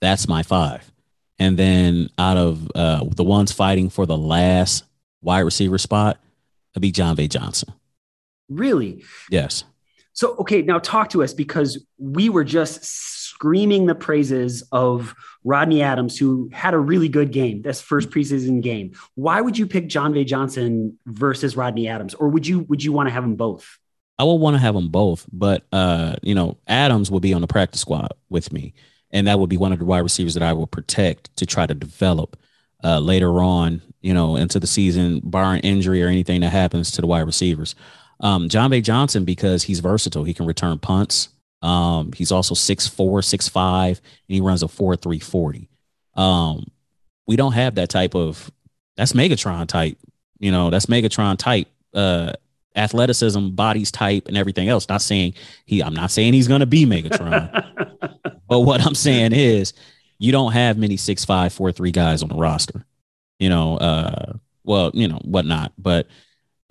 [0.00, 0.90] that's my five.
[1.38, 4.82] And then out of uh, the ones fighting for the last
[5.22, 6.18] wide receiver spot,
[6.72, 7.72] it'd be Jon'Vea Johnson.
[8.48, 9.04] Really?
[9.30, 9.62] Yes.
[10.14, 15.82] So, okay, now talk to us because we were just screaming the praises of Rodney
[15.82, 18.92] Adams, who had a really good game, this first preseason game.
[19.16, 23.08] Why would you pick Jon'Vea Johnson versus Rodney Adams, or would you would you want
[23.08, 23.78] to have them both?
[24.20, 27.40] I would want to have them both, but uh, you know, Adams would be on
[27.40, 28.72] the practice squad with me,
[29.10, 31.66] and that would be one of the wide receivers that I will protect to try
[31.66, 32.36] to develop
[32.84, 37.00] uh, later on, you know, into the season, barring injury or anything that happens to
[37.00, 37.74] the wide receivers.
[38.20, 40.22] Um, Jon'Vea Johnson because he's versatile.
[40.22, 41.30] He can return punts.
[41.64, 43.98] Um, he's also 6'4, 6'5, and
[44.28, 45.68] he runs a 4'3 40.
[46.14, 46.70] Um,
[47.26, 48.50] we don't have that type of
[48.96, 49.98] that's Megatron type,
[50.38, 52.32] you know, that's Megatron type uh
[52.76, 54.88] athleticism, bodies type, and everything else.
[54.88, 57.50] Not saying he I'm not saying he's gonna be Megatron,
[58.48, 59.72] but what I'm saying is
[60.18, 62.84] you don't have many six five, four three guys on the roster.
[63.38, 65.72] You know, uh well, you know, whatnot.
[65.78, 66.08] But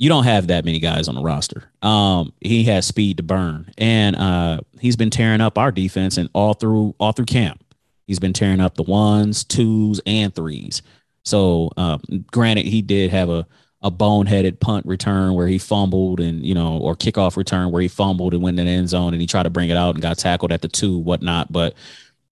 [0.03, 1.63] you don't have that many guys on the roster.
[1.81, 6.29] Um, he has speed to burn, and uh, he's been tearing up our defense and
[6.33, 7.63] all through all through camp.
[8.05, 10.81] He's been tearing up the ones, twos, and threes.
[11.23, 13.47] So, um, granted, he did have a
[13.81, 17.87] a boneheaded punt return where he fumbled and you know, or kickoff return where he
[17.87, 20.01] fumbled and went in the end zone and he tried to bring it out and
[20.01, 21.49] got tackled at the two, whatnot.
[21.49, 21.75] But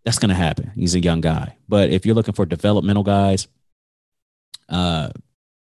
[0.03, 0.73] that's gonna happen.
[0.75, 1.55] He's a young guy.
[1.69, 3.47] But if you're looking for developmental guys,
[4.67, 5.11] uh,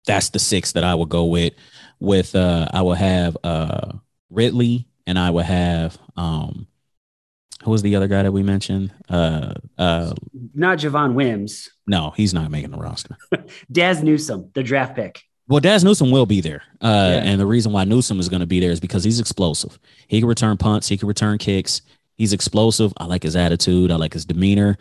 [0.09, 1.53] that's the six that I would go with
[2.01, 3.93] with uh I will have uh
[4.31, 6.67] Ridley and I will have um
[7.63, 8.93] who was the other guy that we mentioned?
[9.09, 10.15] Uh uh
[10.55, 11.71] not Javon Wims.
[11.87, 13.17] No, he's not making the roster.
[13.73, 15.23] Dazz Newsome, the draft pick.
[15.47, 16.63] Well, Dazz Newsome will be there.
[16.81, 17.23] Uh, yeah.
[17.23, 19.79] And the reason why Newsome is going to be there is because he's explosive.
[20.09, 21.83] He can return punts, he can return kicks.
[22.17, 22.93] He's explosive.
[22.97, 24.79] I like his attitude, I like his demeanor.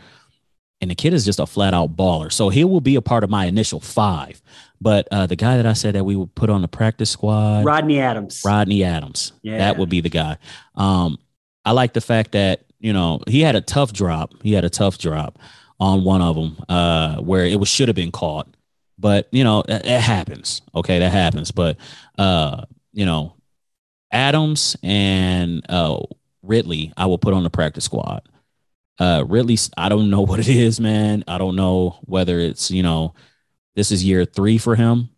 [0.83, 2.31] And the kid is just a flat out baller.
[2.31, 4.41] So he will be a part of my initial five.
[4.79, 7.63] But uh, the guy that I said that we would put on the practice squad,
[7.65, 8.43] Rodney Adams.
[8.45, 9.31] Rodney Adams.
[9.41, 9.59] Yeah.
[9.59, 10.37] That would be the guy.
[10.75, 11.17] Um,
[11.63, 14.33] I like the fact that, you know, he had a tough drop.
[14.43, 15.39] He had a tough drop
[15.79, 18.47] on one of them uh, where it was should have been caught.
[18.99, 20.61] But, you know, it, it happens.
[20.75, 21.51] Okay, that happens.
[21.51, 21.77] But,
[22.17, 23.35] uh, you know,
[24.11, 25.99] Adams and uh,
[26.41, 28.21] Ridley, I will put on the practice squad.
[28.99, 31.23] Uh, Ridley, I don't know what it is, man.
[31.27, 33.13] I don't know whether it's, you know,
[33.75, 35.09] this is year three for him,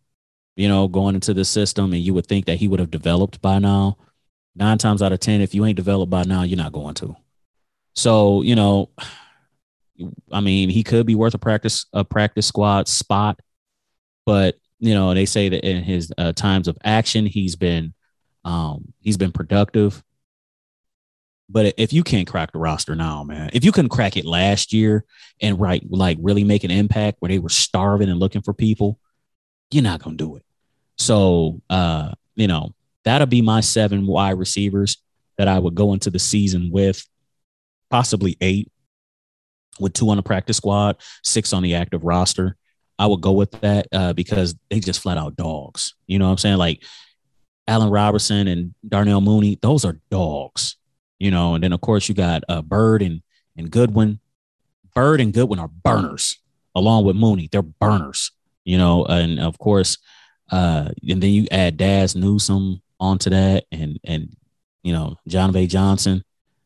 [0.56, 3.42] you know, going into the system, and you would think that he would have developed
[3.42, 3.98] by now.
[4.56, 7.16] Nine times out of 10, if you ain't developed by now, you're not going to.
[7.94, 8.90] So, you know,
[10.32, 13.40] I mean, he could be worth a practice a practice squad spot,
[14.26, 17.94] but you know, they say that in his uh, times of action, he's been
[18.44, 20.04] um, he's been productive.
[21.48, 24.74] But if you can't crack the roster now, man, if you couldn't crack it last
[24.74, 25.06] year
[25.42, 29.00] and right, like really make an impact where they were starving and looking for people,
[29.70, 30.46] you're not gonna do it.
[30.98, 34.98] So, uh, you know, that'll be my seven wide receivers
[35.38, 37.06] that I would go into the season with,
[37.92, 38.72] possibly eight,
[39.80, 42.56] with two on the practice squad, six on the active roster.
[42.98, 45.94] I would go with that uh, because they just flat out dogs.
[46.08, 46.58] You know what I'm saying?
[46.58, 46.84] Like
[47.68, 50.78] Allen Robinson and Darnell Mooney, those are dogs
[51.26, 53.24] you know, and then of course you got uh, Byrd and
[53.58, 54.20] and Goodwin.
[54.94, 56.38] Byrd and Goodwin are burners,
[56.76, 57.50] along with Mooney.
[57.52, 58.32] They're burners,
[58.64, 59.98] you know, and of course,
[60.52, 64.36] uh, and then you add Dazz Newsome onto that, and and
[64.84, 66.24] you know Jon'Vea Johnson.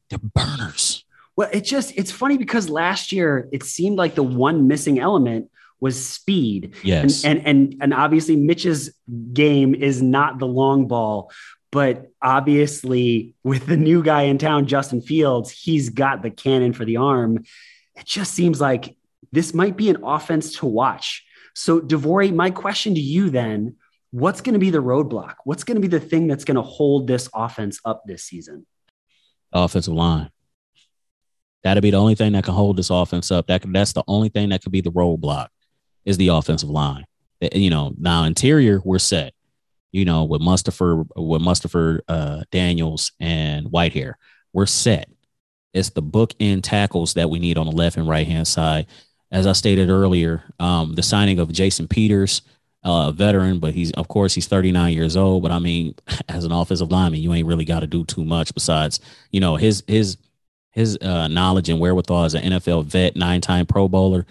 [0.09, 1.05] They're burners.
[1.37, 5.49] Well, it just it's funny because last year it seemed like the one missing element
[5.79, 6.73] was speed.
[6.83, 7.23] Yes.
[7.23, 8.91] And, and and and obviously Mitch's
[9.31, 11.31] game is not the long ball,
[11.71, 16.85] but obviously, with the new guy in town, Justin Fields, he's got the cannon for
[16.85, 17.43] the arm.
[17.95, 18.95] It just seems like
[19.31, 21.25] this might be an offense to watch.
[21.53, 23.75] So, DeVory, my question to you then
[24.11, 25.35] what's going to be the roadblock?
[25.45, 28.65] What's going to be the thing that's going to hold this offense up this season?
[29.53, 30.31] Offensive line.
[31.63, 33.47] That'll be the only thing that can hold this offense up.
[33.47, 35.49] That can, that's the only thing that could be the roadblock
[36.05, 37.05] is the offensive line.
[37.53, 39.33] You know, now interior, we're set
[39.91, 44.13] you know, with Mustipher, with Mustipher uh, Daniels, and Whitehair.
[44.53, 45.09] We're set.
[45.73, 48.87] It's the bookend tackles that we need on the left and right hand side.
[49.31, 52.41] As I stated earlier, um, the signing of Jason Peters,
[52.83, 55.43] uh, a veteran, but he's of course he's 39 years old.
[55.43, 55.95] But I mean,
[56.29, 58.99] as an offensive lineman, you ain't really got to do too much besides,
[59.31, 60.17] you know, his his
[60.71, 64.25] his uh, knowledge and wherewithal as an NFL vet, nine time Pro Bowler.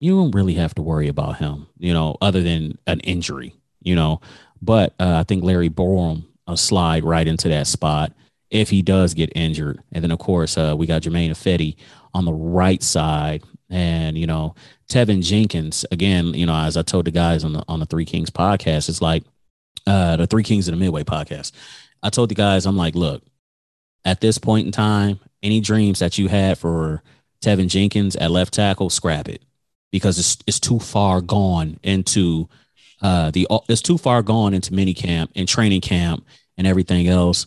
[0.00, 3.96] You don't really have to worry about him, you know, other than an injury, you
[3.96, 4.20] know.
[4.60, 8.12] But uh, I think Larry Borom will slide right into that spot
[8.50, 9.80] if he does get injured.
[9.92, 11.76] And then, of course, uh, we got Germain Ifedi
[12.14, 13.42] on the right side.
[13.70, 14.54] And, you know,
[14.90, 18.06] Teven Jenkins, again, you know, as I told the guys on the, on the Three
[18.06, 19.24] Kings podcast, it's like
[19.86, 21.52] uh, the Three Kings of the Midway podcast.
[22.02, 23.22] I told the guys, I'm like, look,
[24.04, 27.02] at this point in time, any dreams that you had for
[27.42, 29.42] Teven Jenkins at left tackle, scrap it
[29.92, 32.48] because it's, it's too far gone into–
[33.00, 37.46] uh, the it's too far gone into mini camp and training camp and everything else.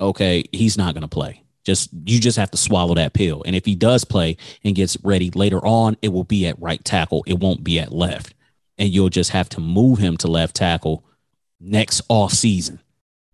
[0.00, 1.42] Okay, he's not going to play.
[1.64, 3.42] Just you just have to swallow that pill.
[3.44, 6.82] And if he does play and gets ready later on, it will be at right
[6.84, 7.24] tackle.
[7.26, 8.34] It won't be at left,
[8.78, 11.04] and you'll just have to move him to left tackle
[11.60, 12.80] next off season.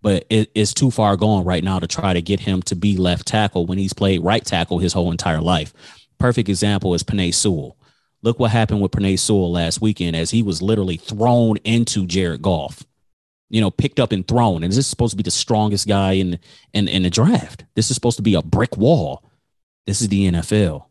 [0.03, 2.97] But it, it's too far gone right now to try to get him to be
[2.97, 5.73] left tackle when he's played right tackle his whole entire life.
[6.19, 7.77] Perfect example is Penei Sewell.
[8.25, 12.41] Look what happened with Penei Sewell last weekend as he was literally thrown into Jared
[12.41, 12.83] Goff.
[13.51, 14.65] You know, picked up and thrown.
[14.65, 16.39] And this is supposed to be the strongest guy in
[16.73, 17.67] in, in the draft.
[17.75, 19.23] This is supposed to be a brick wall.
[19.87, 20.87] This is the NFL.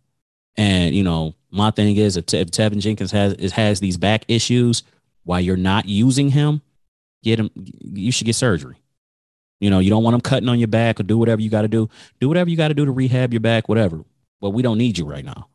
[0.58, 4.84] And you know, my thing is if, if Teven Jenkins has has these back issues
[5.24, 6.62] while you're not using him,
[7.24, 8.78] get him you should get surgery.
[9.60, 11.64] You know, you don't want him cutting on your back or do whatever you got
[11.64, 11.90] to do.
[12.20, 14.04] Do whatever you got to do to rehab your back, whatever.
[14.40, 15.48] But we don't need you right now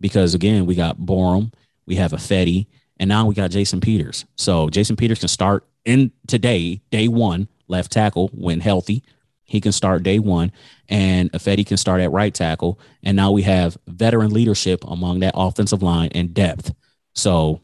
[0.00, 1.52] because again, we got Borom,
[1.86, 2.66] we have Ifedi,
[2.98, 4.24] and now we got Jason Peters.
[4.36, 9.02] So Jason Peters can start in today, day one, left tackle when healthy.
[9.44, 10.52] He can start day one,
[10.88, 12.78] and Ifedi can start at right tackle.
[13.02, 16.74] And now we have veteran leadership among that offensive line and depth.
[17.14, 17.62] So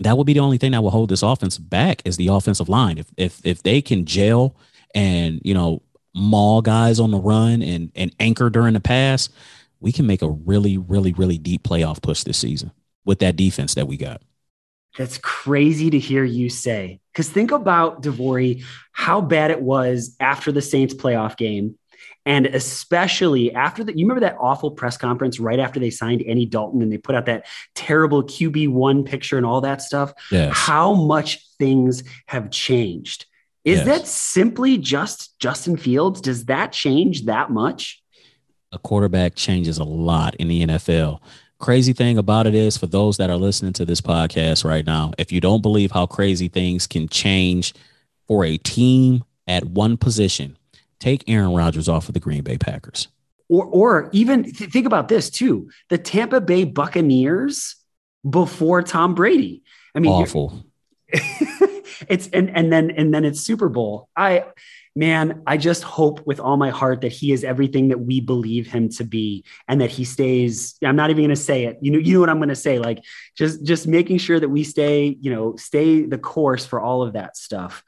[0.00, 2.68] that would be the only thing that will hold this offense back is the offensive
[2.68, 2.96] line.
[2.98, 4.56] If if if they can gel
[4.94, 5.82] and you know
[6.14, 9.28] maul guys on the run and and anchor during the pass,
[9.80, 12.70] we can make a really, really, really deep playoff push this season
[13.04, 14.22] with that defense that we got.
[14.98, 17.00] That's crazy to hear you say.
[17.12, 21.76] Because think about DeVory, how bad it was after the Saints playoff game.
[22.26, 26.44] And especially after that, you remember that awful press conference right after they signed Andy
[26.44, 30.12] Dalton and they put out that terrible QB1 picture and all that stuff?
[30.30, 30.52] Yes.
[30.54, 33.26] How much things have changed.
[33.64, 33.86] Is Yes.
[33.86, 36.20] that simply just Justin Fields?
[36.20, 37.99] Does that change that much?
[38.72, 41.20] A quarterback changes a lot in the NFL.
[41.58, 45.12] Crazy thing about it is, for those that are listening to this podcast right now,
[45.18, 47.74] if you don't believe how crazy things can change
[48.26, 50.56] for a team at one position,
[51.00, 53.08] take Aaron Rodgers off of the Green Bay Packers.
[53.48, 57.74] Or, or even th- think about this too the Tampa Bay Buccaneers
[58.28, 59.64] before Tom Brady.
[59.94, 60.64] I mean, Awful.
[62.08, 64.08] it's and and then and then it's Super Bowl.
[64.16, 64.44] I
[65.00, 68.66] man, I just hope with all my heart that he is everything that we believe
[68.66, 71.78] him to be and that he stays I'm not even going to say it.
[71.80, 73.02] You know you know what I'm going to say like
[73.34, 77.14] just just making sure that we stay, you know, stay the course for all of
[77.14, 77.82] that stuff.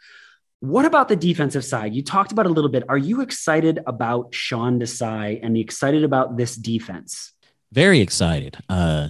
[0.60, 1.92] What about the defensive side?
[1.94, 2.84] You talked about a little bit.
[2.88, 7.34] Are you excited about Sean Desai and excited about this defense?
[7.72, 8.56] Very excited.
[8.70, 9.08] Uh,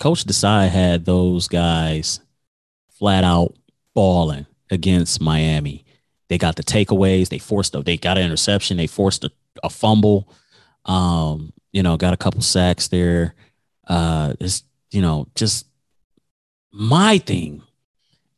[0.00, 2.20] Coach Desai had those guys
[2.98, 3.54] flat out
[3.94, 5.83] balling against Miami.
[6.34, 7.28] They got the takeaways.
[7.28, 7.76] They forced.
[7.76, 8.76] A, they got an interception.
[8.76, 9.30] They forced a,
[9.62, 10.28] a fumble.
[10.84, 13.36] Um, you know, got a couple sacks there.
[13.86, 15.68] Uh, it's you know just
[16.72, 17.62] my thing.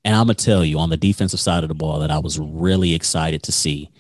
[0.05, 2.39] And I'm gonna tell you on the defensive side of the ball that I was
[2.39, 3.91] really excited to see,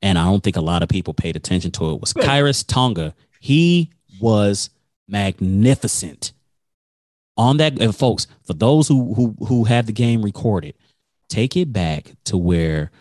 [0.00, 2.12] and I don't think a lot of people paid attention to it was.
[2.12, 3.16] Khyiris Tonga.
[3.40, 4.70] He was
[5.08, 6.34] magnificent
[7.36, 7.80] on that.
[7.80, 10.76] And folks, for those who who who have the game recorded,
[11.28, 12.92] take it back to where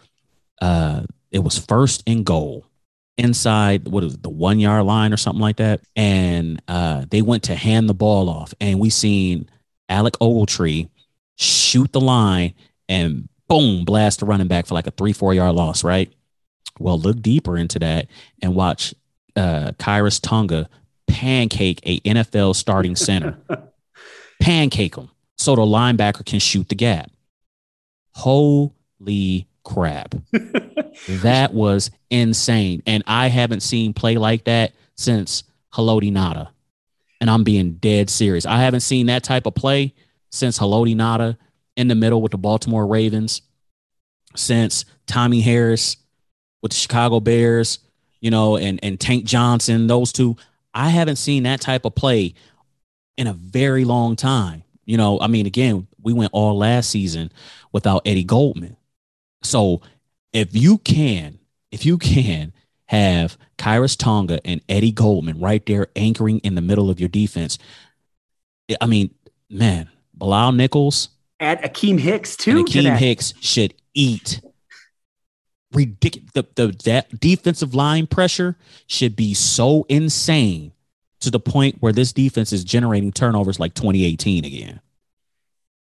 [0.61, 2.65] uh it was first and goal
[3.17, 7.21] inside what is it, the one yard line or something like that, and uh they
[7.21, 9.49] went to hand the ball off, and we seen
[9.89, 10.89] Alec Ogletree
[11.37, 12.53] shoot the line
[12.87, 16.11] and boom blast the running back for like a three four yard loss, right?
[16.79, 18.07] Well, look deeper into that
[18.41, 18.93] and watch
[19.35, 20.69] uh Khyiris Tonga
[21.07, 23.37] pancake a NFL starting center
[24.39, 27.09] pancake him so the linebacker can shoot the gap.
[28.13, 30.15] Holy crap.
[31.07, 32.81] that was insane.
[32.85, 36.49] And I haven't seen play like that since Haloti Ngata.
[37.21, 38.45] And I'm being dead serious.
[38.45, 39.93] I haven't seen that type of play
[40.31, 41.37] since Haloti Ngata
[41.75, 43.41] in the middle with the Baltimore Ravens,
[44.35, 45.97] since Tommie Harris
[46.61, 47.79] with the Chicago Bears,
[48.21, 50.35] you know, and, and Tank Johnson, those two.
[50.73, 52.35] I haven't seen that type of play
[53.17, 54.63] in a very long time.
[54.85, 57.31] You know, I mean, again, we went all last season
[57.71, 58.77] without Eddie Goldman.
[59.41, 59.81] So
[60.33, 61.39] if you can,
[61.71, 62.53] if you can
[62.85, 67.57] have Khyiris Tonga and Eddie Goldman right there anchoring in the middle of your defense,
[68.81, 69.13] I mean,
[69.49, 72.59] man, Bilal Nichols Add Akiem Hicks too.
[72.59, 72.97] and to Akiem.
[72.97, 74.41] Hicks should eat.
[75.71, 76.31] Ridiculous.
[76.33, 80.73] The, the that defensive line pressure should be so insane
[81.21, 84.79] to the point where this defense is generating turnovers like 2018 again.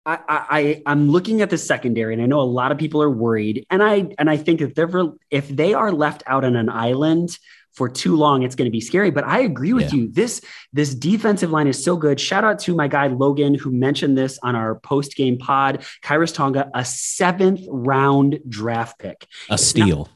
[0.08, 3.10] I, I, I'm looking at the secondary, and I know a lot of people are
[3.10, 4.90] worried, and I and I think that they're
[5.30, 7.38] if they are left out on an island
[7.72, 9.10] for too long, it's going to be scary.
[9.10, 10.00] But I agree with Yeah.
[10.00, 10.08] you.
[10.10, 10.40] This
[10.72, 12.18] this defensive line is so good.
[12.18, 15.84] Shout out to my guy Logan who mentioned this on our post game pod.
[16.02, 19.26] Khyiris Tonga, a seventh round draft pick.
[19.50, 20.04] A steal.
[20.04, 20.10] That-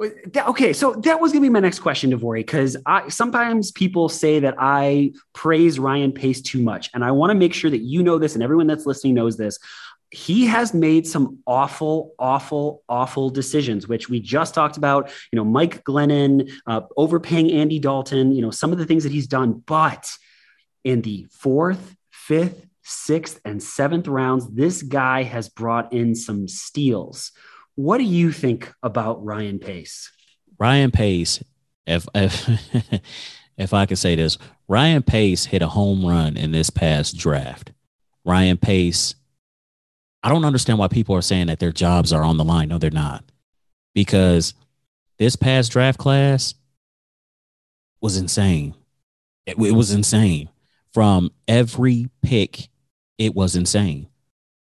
[0.00, 4.40] okay, so that was gonna be my next question, Devori, because I sometimes people say
[4.40, 8.02] that I praise Ryan Pace too much, and I want to make sure that you
[8.02, 9.58] know this and everyone that's listening knows this.
[10.10, 15.10] He has made some awful, awful, awful decisions, which we just talked about.
[15.32, 18.32] You know, Mike Glennon uh, overpaying Andy Dalton.
[18.32, 20.10] You know, some of the things that he's done, but
[20.84, 27.32] in the fourth, fifth, sixth, and seventh rounds, this guy has brought in some steals.
[27.74, 30.10] What do you think about Ryan Pace?
[30.58, 31.42] Ryan Pace,
[31.86, 32.48] if if
[33.56, 37.72] if I can say this, Ryan Pace hit a home run in this past draft.
[38.24, 39.14] Ryan Pace,
[40.22, 42.68] I don't understand why people are saying that their jobs are on the line.
[42.68, 43.24] No, they're not.
[43.94, 44.54] Because
[45.18, 46.54] this past draft class
[48.00, 48.74] was insane.
[49.46, 50.48] It, it was insane.
[50.92, 52.68] From every pick,
[53.18, 54.08] it was insane.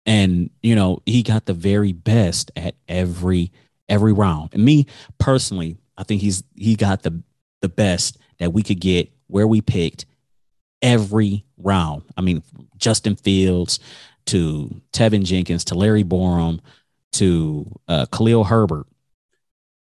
[0.07, 3.51] And you know, he got the very best at every
[3.87, 4.49] every round.
[4.53, 4.87] And me
[5.19, 7.21] personally, I think he's he got the
[7.61, 10.05] the best that we could get where we picked
[10.81, 12.03] every round.
[12.15, 12.41] I mean,
[12.77, 13.79] Justin Fields
[14.27, 16.59] to Teven Jenkins to Larry Borom
[17.13, 18.85] to uh, Khalil Herbert,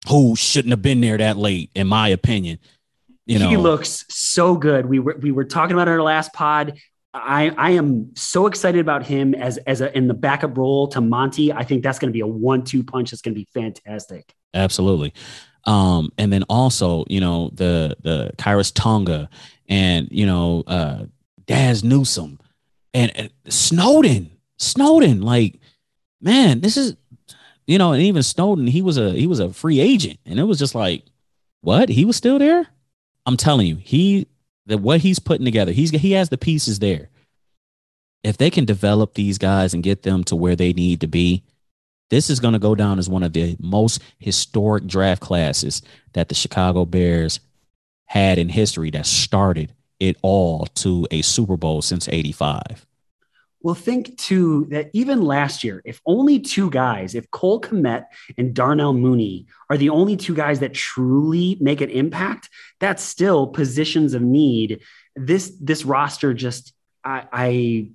[0.07, 2.59] who shouldn't have been there that late, in my opinion.
[3.25, 4.85] You know, he looks so good.
[4.85, 6.79] We were we were talking about it in our last pod.
[7.15, 11.01] I, I am so excited about him as as a, in the backup role to
[11.01, 11.53] Monty.
[11.53, 13.11] I think that's going to be a one-two punch.
[13.11, 14.35] That's going to be fantastic.
[14.53, 15.13] Absolutely.
[15.63, 19.29] Um, and then also, you know, the the Khyiris Tonga
[19.69, 21.05] and you know, uh
[21.47, 22.39] Dazz Newsome
[22.93, 24.31] and, and Snowden.
[24.57, 25.59] Snowden, like,
[26.21, 26.95] man, this is
[27.67, 30.43] you know, and even Snowden, he was a he was a free agent, and it
[30.43, 31.03] was just like,
[31.61, 31.89] what?
[31.89, 32.67] He was still there?
[33.25, 34.27] I'm telling you, he
[34.67, 37.09] that what he's putting together, he's he has the pieces there.
[38.23, 41.43] If they can develop these guys and get them to where they need to be,
[42.09, 45.81] this is going to go down as one of the most historic draft classes
[46.13, 47.39] that the Chicago Bears
[48.05, 52.85] had in history that started it all to a Super Bowl since 85.
[53.65, 58.05] Well, think too that even last year, if only two guys, if Cole Kmet
[58.37, 62.47] and Darnell Mooney are the only two guys that truly make an impact,
[62.79, 64.81] that's still positions of need.
[65.15, 67.89] This this roster just I, I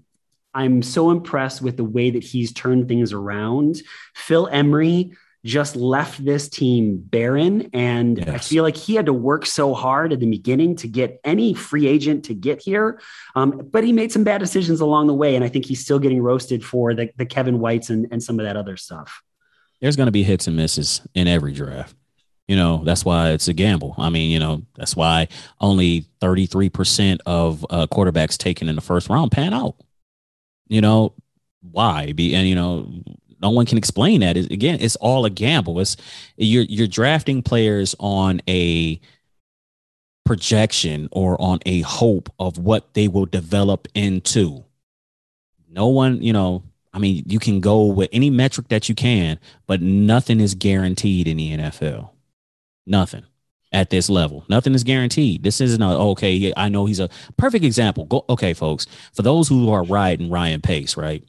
[0.54, 3.80] I'm so impressed with the way that he's turned things around.
[4.16, 5.12] Phil Emery
[5.44, 7.70] just left this team barren.
[7.72, 8.28] And yes.
[8.28, 11.54] I feel like he had to work so hard at the beginning to get any
[11.54, 13.00] free agent to get here.
[13.34, 15.36] Um, but he made some bad decisions along the way.
[15.36, 18.38] And I think he's still getting roasted for the, the Kevin Whites and, and some
[18.38, 19.22] of that other stuff.
[19.80, 21.96] There's going to be hits and misses in every draft.
[22.46, 23.94] You know, that's why it's a gamble.
[23.96, 25.28] I mean, you know, that's why
[25.60, 29.76] only 33% of uh, quarterbacks taken in the first round pan out.
[30.66, 31.14] You know,
[31.62, 32.12] why?
[32.12, 32.90] Be and you know,
[33.40, 34.36] no one can explain that.
[34.36, 35.80] It, again, it's all a gamble.
[35.80, 35.96] It's
[36.36, 39.00] you're you're drafting players on a
[40.24, 44.64] projection or on a hope of what they will develop into.
[45.68, 46.62] No one, you know,
[46.92, 51.28] I mean, you can go with any metric that you can, but nothing is guaranteed
[51.28, 52.10] in the NFL.
[52.86, 53.24] Nothing
[53.72, 54.44] at this level.
[54.48, 55.42] Nothing is guaranteed.
[55.42, 56.52] This isn't a okay.
[56.56, 58.04] I know he's a perfect example.
[58.04, 58.86] Go okay, folks.
[59.12, 61.24] For those who are riding Ryan Pace, right?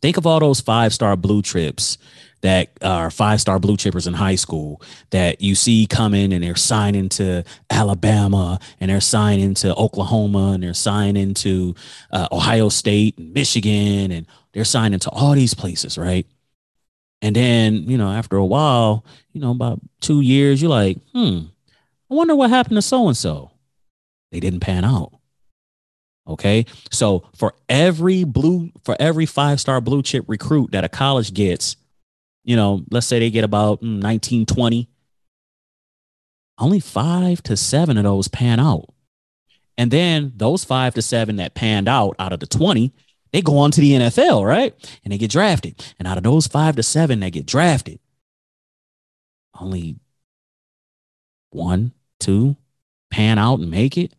[0.00, 1.98] Think of all those five star blue trips
[2.40, 4.80] that are five star blue chippers in high school
[5.10, 10.62] that you see coming and they're signing to Alabama and they're signing to Oklahoma and
[10.62, 11.74] they're signing to
[12.12, 16.26] uh, Ohio State and Michigan and they're signing to all these places, right?
[17.20, 21.40] And then, you know, after a while, you know, about two years, you're like, hmm,
[22.10, 23.50] I wonder what happened to so and so.
[24.30, 25.17] They didn't pan out.
[26.28, 26.66] Okay.
[26.90, 31.76] So for every blue, for every five star blue chip recruit that a college gets,
[32.44, 34.88] you know, let's say they get about mm, 19, 20,
[36.58, 38.92] only five to seven of those pan out.
[39.78, 42.92] And then those five to seven that panned out out of the 20,
[43.32, 44.74] they go on to the NFL, right?
[45.04, 45.82] And they get drafted.
[45.98, 48.00] And out of those five to seven that get drafted,
[49.58, 49.98] only
[51.50, 52.56] one, two
[53.10, 54.12] pan out and make it.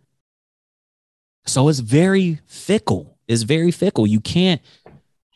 [1.45, 3.17] So it's very fickle.
[3.27, 4.07] It's very fickle.
[4.07, 4.61] You can't,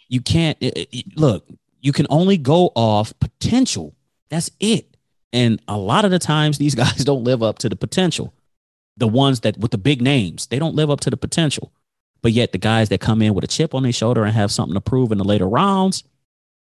[0.09, 1.47] you can't it, it, look,
[1.81, 3.95] you can only go off potential.
[4.29, 4.97] That's it.
[5.31, 8.33] And a lot of the times these guys don't live up to the potential.
[8.97, 11.71] The ones that with the big names, they don't live up to the potential.
[12.21, 14.51] But yet the guys that come in with a chip on their shoulder and have
[14.51, 16.03] something to prove in the later rounds,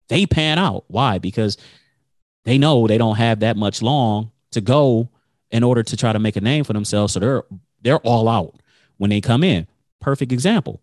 [0.08, 0.84] they pan out.
[0.88, 1.18] Why?
[1.18, 1.56] Because
[2.44, 5.08] they know they don't have that much long to go
[5.50, 7.14] in order to try to make a name for themselves.
[7.14, 7.42] So they're
[7.82, 8.59] they're all out
[9.00, 9.66] when they come in.
[9.98, 10.82] Perfect example.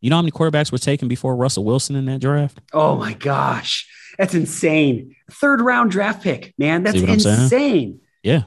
[0.00, 2.58] You know how many quarterbacks were taken before Russell Wilson in that draft?
[2.72, 3.88] Oh my gosh.
[4.18, 5.14] That's insane.
[5.30, 6.82] Third round draft pick, man.
[6.82, 8.00] That's insane.
[8.24, 8.42] Yeah.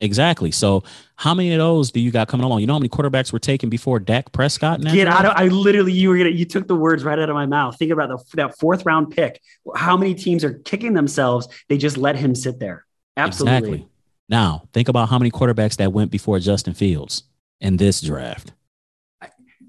[0.00, 0.50] Exactly.
[0.50, 0.84] So,
[1.16, 2.60] how many of those do you got coming along?
[2.60, 4.80] You know how many quarterbacks were taken before Dak Prescott?
[4.80, 5.32] Get out of!
[5.36, 7.76] I literally, you were gonna, you took the words right out of my mouth.
[7.76, 9.42] Think about the, that fourth round pick.
[9.76, 11.48] How many teams are kicking themselves?
[11.68, 12.86] They just let him sit there.
[13.18, 13.56] Absolutely.
[13.58, 13.88] Exactly.
[14.30, 17.24] Now, think about how many quarterbacks that went before Justin Fields
[17.60, 18.52] in this draft.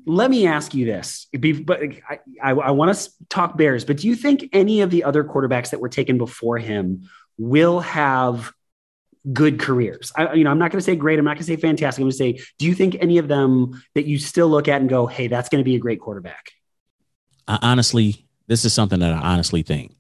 [0.06, 1.28] Let me ask you this,
[1.64, 5.04] but I, I, I want to talk Bears, but do you think any of the
[5.04, 8.52] other quarterbacks that were taken before him will have
[9.32, 10.12] good careers?
[10.16, 11.20] I, you know, I'm not going to say great.
[11.20, 12.00] I'm not going to say fantastic.
[12.00, 14.82] I'm going to say, do you think any of them that you still look at
[14.82, 16.52] and go, hey, that's going to be a great quarterback?
[17.48, 19.96] I honestly, this is something that I honestly think.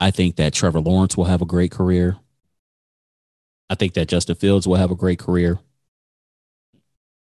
[0.00, 2.16] I think that Trevor Lawrence will have a great career.
[3.70, 5.58] I think that Justin Fields will have a great career.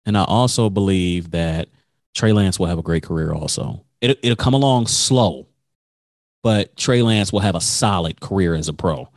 [0.05, 1.69] And I also believe that
[2.15, 3.85] Trey Lance will have a great career also.
[4.01, 5.47] It, it'll come along slow,
[6.41, 9.09] but Trey Lance will have a solid career as a pro.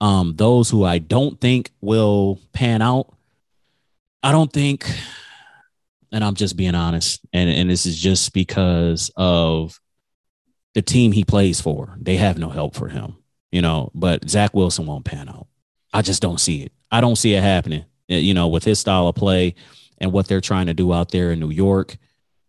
[0.00, 3.14] Um, those who I don't think will pan out,
[4.22, 4.90] I don't think,
[6.10, 9.78] and I'm just being honest, and, and this is just because of
[10.74, 11.96] the team he plays for.
[12.00, 13.16] They have no help for him,
[13.52, 15.46] you know, but Zach Wilson won't pan out.
[15.94, 16.72] I just don't see it.
[16.90, 17.84] I don't see it happening.
[18.10, 19.54] Eh, you know, with his style of play
[19.98, 21.96] and what they're trying to do out there in New York,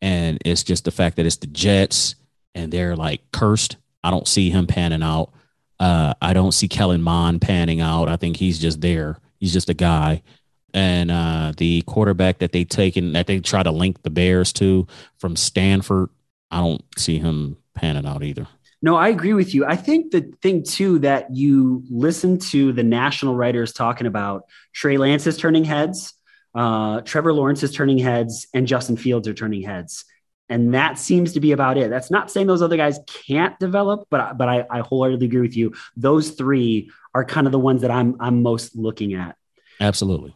[0.01, 2.15] and it's just the fact that it's the Jets
[2.53, 3.77] and they're like cursed.
[4.03, 5.31] I don't see him panning out.
[5.79, 8.09] Uh, I don't see Kellen Mond panning out.
[8.09, 9.17] I think he's just there.
[9.39, 10.21] He's just a guy.
[10.73, 14.87] And uh, the quarterback that they taken that they try to link the Bears to
[15.17, 16.09] from Stanford,
[16.51, 18.47] I don't see him panning out either.
[18.85, 19.65] No, I agree with you.
[19.65, 24.97] I think the thing too that you listen to the national writers talking about Trey
[24.97, 26.13] Lance is turning heads,
[26.53, 30.05] uh, Trevor Lawrence is turning heads, and Justin Fields are turning heads.
[30.49, 31.89] And that seems to be about it.
[31.89, 35.57] That's not saying those other guys can't develop, but but I, I wholeheartedly agree with
[35.57, 35.73] you.
[35.97, 39.35] Those three are kind of the ones that I'm I'm most looking at.
[39.81, 40.35] Absolutely.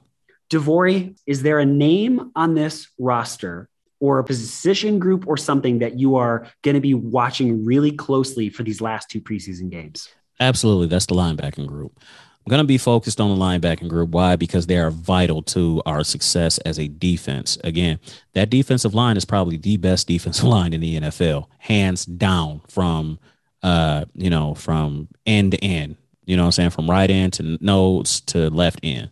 [0.50, 3.70] Devori, is there a name on this roster
[4.00, 8.50] or a position group or something that you are going to be watching really closely
[8.50, 10.10] for these last two preseason games?
[10.39, 10.88] Absolutely.
[10.88, 12.00] That's the linebacking group.
[12.45, 14.12] I'm going to be focused on the linebacking group.
[14.12, 14.36] Why?
[14.36, 17.58] Because they are vital to our success as a defense.
[17.64, 18.00] Again,
[18.34, 23.20] that defensive line is probably the best defensive line in the NFL, hands down from,
[23.62, 25.97] uh, you know, from end to end.
[26.26, 26.70] You know what I'm saying?
[26.72, 29.12] From right end to nose to left end.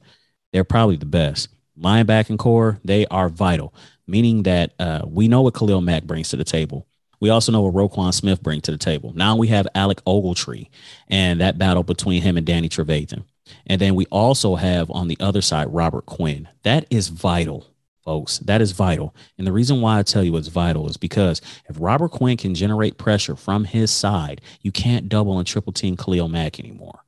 [0.54, 1.50] They're probably the best.
[1.80, 3.74] Linebacking core, they are vital,
[4.08, 6.88] meaning that uh, we know what Khalil Mack brings to the table.
[7.20, 9.12] We also know what Roquan Smith brings to the table.
[9.16, 10.70] Now we have Alec Ogletree
[11.08, 13.24] and that battle between him and Danny Trevathan.
[13.66, 16.48] And then we also have on the other side Robert Quinn.
[16.64, 17.66] That is vital,
[18.04, 18.40] folks.
[18.40, 19.16] That is vital.
[19.38, 22.54] And the reason why I tell you it's vital is because if Robert Quinn can
[22.54, 27.04] generate pressure from his side, you can't double and triple team Khalil Mack anymore.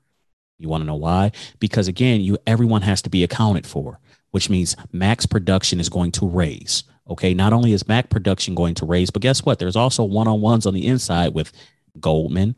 [0.57, 1.31] You want to know why?
[1.59, 3.99] Because again, you everyone has to be accounted for,
[4.31, 6.83] which means Mack's production is going to raise.
[7.09, 9.57] Okay, not only is Mack production going to raise, but guess what?
[9.57, 11.51] There's also one on ones on the inside with
[11.99, 12.55] Goldman,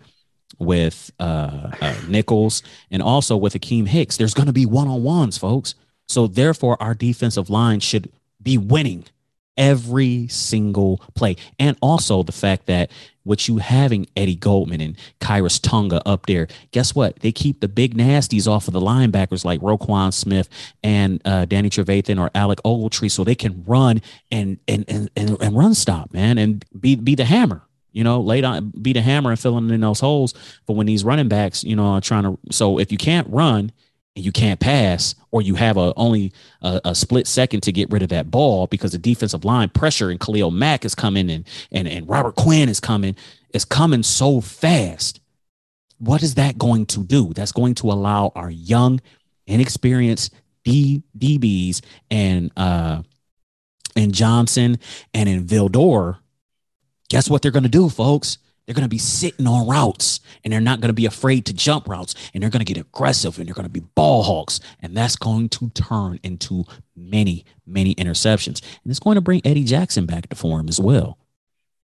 [0.60, 4.18] with uh, uh, Nichols, and also with Akiem Hicks.
[4.18, 5.76] There's going to be one on ones, folks.
[6.08, 8.12] So therefore, our defensive line should
[8.42, 9.06] be winning
[9.58, 11.38] every single play.
[11.60, 12.92] And also the fact that
[13.24, 17.20] with you having Eddie Goldman and Khyiris Tonga up there, guess what?
[17.20, 20.50] They keep the big nasties off of the linebackers like Roquan Smith
[20.84, 24.02] and uh, Danny Trevathan or Alec Ogletree so they can run
[24.32, 27.62] and, and and and and run stop, man, and be be the hammer.
[27.92, 30.34] You know, lay down, be the hammer and filling in those holes.
[30.66, 33.72] But when these running backs, you know, are trying to, so if you can't run,
[34.16, 37.89] and you can't pass or you have a only a, a, split second to get
[37.91, 41.47] rid of that ball because the defensive line pressure and Khalil Mack is coming and
[41.72, 43.16] and and Robert Quinn is coming
[43.53, 45.22] is coming so fast.
[45.99, 47.34] What is that going to do?
[47.34, 48.99] That's going to allow our young,
[49.45, 50.34] inexperienced
[50.64, 53.03] D, DBs and uh
[53.95, 54.78] and Johnson
[55.14, 56.18] and in Vildor.
[57.09, 58.38] Guess what they're going to do, folks?
[58.66, 61.53] They're going to be sitting on routes and they're not going to be afraid to
[61.53, 64.59] jump routes and they're going to get aggressive and they're going to be ball hawks.
[64.80, 68.62] And that's going to turn into many, many interceptions.
[68.84, 71.18] And it's going to bring Eddie Jackson back to form as well.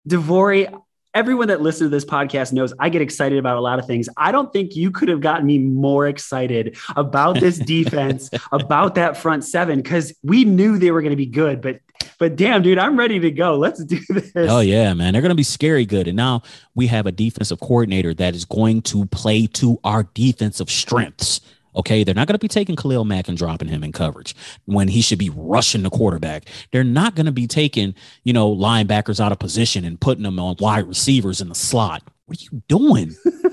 [0.07, 0.73] Devori,
[1.13, 4.07] everyone that listens to this podcast knows I get excited about a lot of things.
[4.17, 9.17] I don't think you could have gotten me more excited about this defense, about that
[9.17, 11.79] front seven, because we knew they were going to be good, but
[12.17, 13.57] but damn, dude, I'm ready to go.
[13.57, 14.31] Let's do this.
[14.35, 15.13] Oh yeah, man.
[15.13, 16.07] They're gonna be scary good.
[16.07, 16.41] And now
[16.75, 21.41] we have a defensive coordinator that is going to play to our defensive strengths.
[21.75, 24.35] Okay, they're not going to be taking Khalil Mack and dropping him in coverage
[24.65, 26.47] when he should be rushing the quarterback.
[26.71, 30.37] They're not going to be taking, you know, linebackers out of position and putting them
[30.37, 32.03] on wide receivers in the slot.
[32.25, 33.15] What are you doing?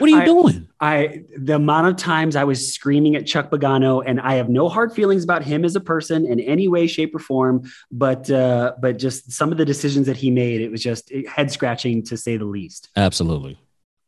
[0.00, 0.68] What are you I, doing?
[0.80, 4.68] I the amount of times I was screaming at Chuck Pagano, and I have no
[4.68, 7.70] hard feelings about him as a person in any way, shape, or form.
[7.92, 11.52] But uh, but just some of the decisions that he made, it was just head
[11.52, 12.88] scratching to say the least.
[12.96, 13.58] Absolutely.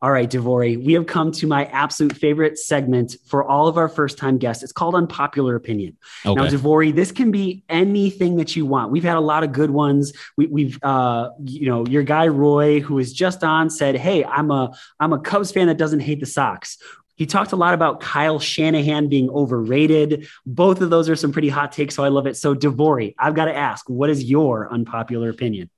[0.03, 3.89] All right, Devori, we have come to my absolute favorite segment for all of our
[3.89, 4.65] first time guests.
[4.65, 5.97] It's called Unpopular Opinion.
[6.27, 6.43] Okay.
[6.43, 8.91] Now, Devori, this can be anything that you want.
[8.91, 10.13] We've had a lot of good ones.
[10.37, 14.51] We, have uh, you know, your guy Roy, who was just on, said, "Hey, I'm
[14.51, 16.79] a I'm a Cubs fan that doesn't hate the Sox."
[17.15, 20.27] He talked a lot about Kyle Shanahan being overrated.
[20.45, 22.37] Both of those are some pretty hot takes, so I love it.
[22.37, 25.71] So, Devori, I've got to ask, what is your unpopular opinion?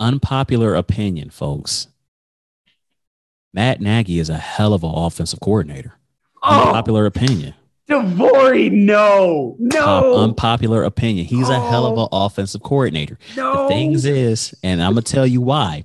[0.00, 1.86] Unpopular opinion, folks
[3.52, 5.98] Matt Nagy is a hell of an offensive coordinator.
[6.42, 7.54] Oh, unpopular opinion.
[7.88, 10.16] Devori, no, no.
[10.16, 11.24] unpopular opinion.
[11.24, 13.18] He's oh, a hell of an offensive coordinator.
[13.34, 13.62] No.
[13.62, 15.84] The things is, and I'm gonna tell you why.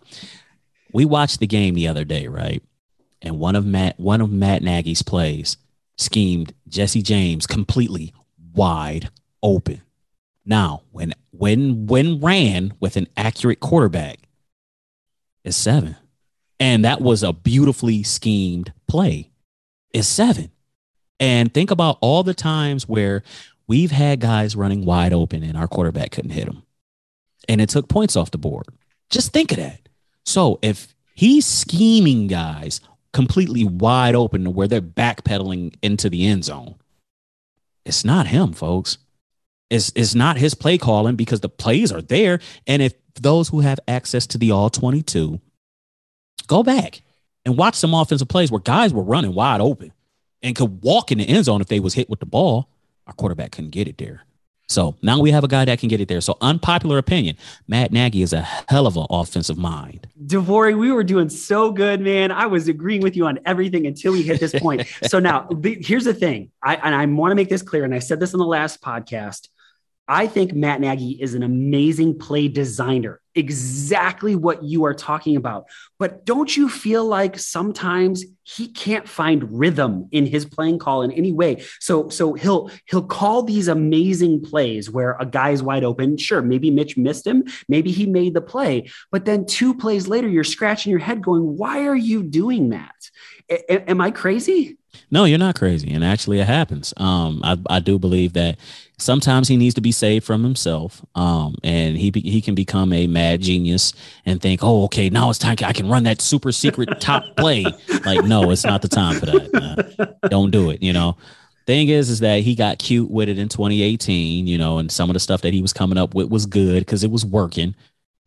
[0.91, 2.61] We watched the game the other day, right?
[3.21, 5.55] And one of Matt, one of Matt Nagy's plays
[5.97, 8.13] schemed Jesse James completely
[8.53, 9.09] wide
[9.41, 9.81] open.
[10.45, 14.19] Now, when when when ran with an accurate quarterback,
[15.45, 15.95] is seven.
[16.63, 19.31] And that was a beautifully schemed play.
[19.93, 20.49] It's seven.
[21.19, 23.21] And think about all the times where
[23.67, 26.63] we've had guys running wide open and our quarterback couldn't hit them.
[27.49, 28.67] And it took points off the board.
[29.09, 29.89] Just think of that.
[30.25, 32.79] So if he's scheming guys
[33.11, 36.75] completely wide open to where they're backpedaling into the end zone.
[37.83, 38.99] It's not him, folks.
[39.69, 42.39] It's, it's not his play calling because the plays are there.
[42.65, 45.41] And if those who have access to the all 22
[46.53, 47.01] go back
[47.45, 49.91] and watch some offensive plays where guys were running wide open
[50.43, 52.69] and could walk in the end zone if they was hit with the ball,
[53.07, 54.23] our quarterback couldn't get it there.
[54.69, 56.21] So now we have a guy that can get it there.
[56.21, 57.37] So unpopular opinion,
[57.67, 60.07] Matt Nagy is a hell of an offensive mind.
[60.25, 62.31] DeVory, we were doing so good, man.
[62.31, 64.87] I was agreeing with you on everything until we hit this point.
[65.03, 66.51] so now here's the thing.
[66.61, 67.83] I, and I want to make this clear.
[67.83, 69.49] And I said this in the last podcast.
[70.07, 75.65] I think Matt Nagy is an amazing play designer, exactly what you are talking about.
[75.97, 81.11] But don't you feel like sometimes he can't find rhythm in his playing call in
[81.13, 81.63] any way?
[81.79, 86.17] So, so he'll he'll call these amazing plays where a guy's wide open.
[86.17, 90.27] Sure, maybe Mitch missed him, maybe he made the play, but then two plays later,
[90.27, 92.95] you're scratching your head, going, "Why are you doing that?"
[93.49, 94.77] A- am I crazy?
[95.11, 96.93] No, you're not crazy, and actually, it happens.
[96.97, 98.57] Um, I, I do believe that
[98.97, 103.07] sometimes he needs to be saved from himself, um, and he he can become a
[103.07, 103.93] mad genius
[104.25, 107.65] and think, oh, okay, now it's time I can run that super secret top play.
[108.05, 110.17] Like, no, it's not the time for that.
[110.29, 110.81] Don't do it.
[110.81, 111.17] You know.
[111.65, 114.47] Thing is, is that he got cute with it in 2018.
[114.47, 116.79] You know, and some of the stuff that he was coming up with was good
[116.79, 117.73] because it was working.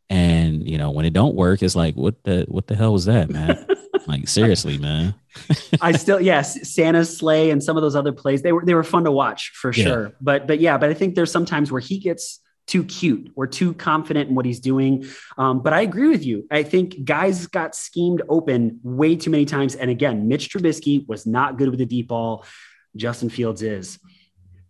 [0.08, 3.04] And you know, when it don't work, it's like, what the what the hell was
[3.04, 3.66] that, man?
[4.06, 5.14] like seriously, man.
[5.80, 8.84] I still yes, Santa's sleigh and some of those other plays they were they were
[8.84, 9.84] fun to watch for yeah.
[9.84, 10.12] sure.
[10.20, 13.74] But but yeah, but I think there's sometimes where he gets too cute or too
[13.74, 15.06] confident in what he's doing.
[15.38, 16.46] Um, but I agree with you.
[16.50, 19.74] I think guys got schemed open way too many times.
[19.74, 22.44] And again, Mitch Trubisky was not good with the deep ball.
[22.96, 23.98] Justin Fields is.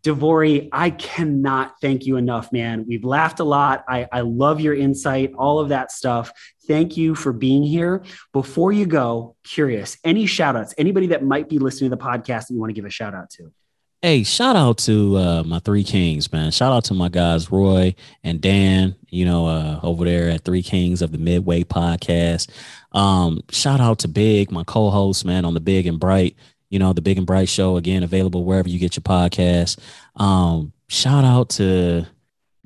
[0.07, 2.85] DeVory, I cannot thank you enough, man.
[2.87, 3.85] We've laughed a lot.
[3.89, 6.31] I, I love your insight, all of that stuff.
[6.69, 8.05] Thank you for being here.
[8.33, 12.47] Before you go, curious, any shout outs, anybody that might be listening to the podcast
[12.47, 13.53] that you want to give a shout out to?
[14.01, 16.53] Hey, shout out to uh, my three kings, man.
[16.53, 20.63] Shout out to my guys, Roy and Dan, you know, uh, over there at Three
[20.63, 22.49] Kings of the Midway podcast.
[22.93, 26.37] Um, shout out to Big, my co host, man, on the Big and Bright
[26.69, 29.79] you know, the Big and Bright Show again available wherever you get your podcast.
[30.17, 32.07] Um, shout out to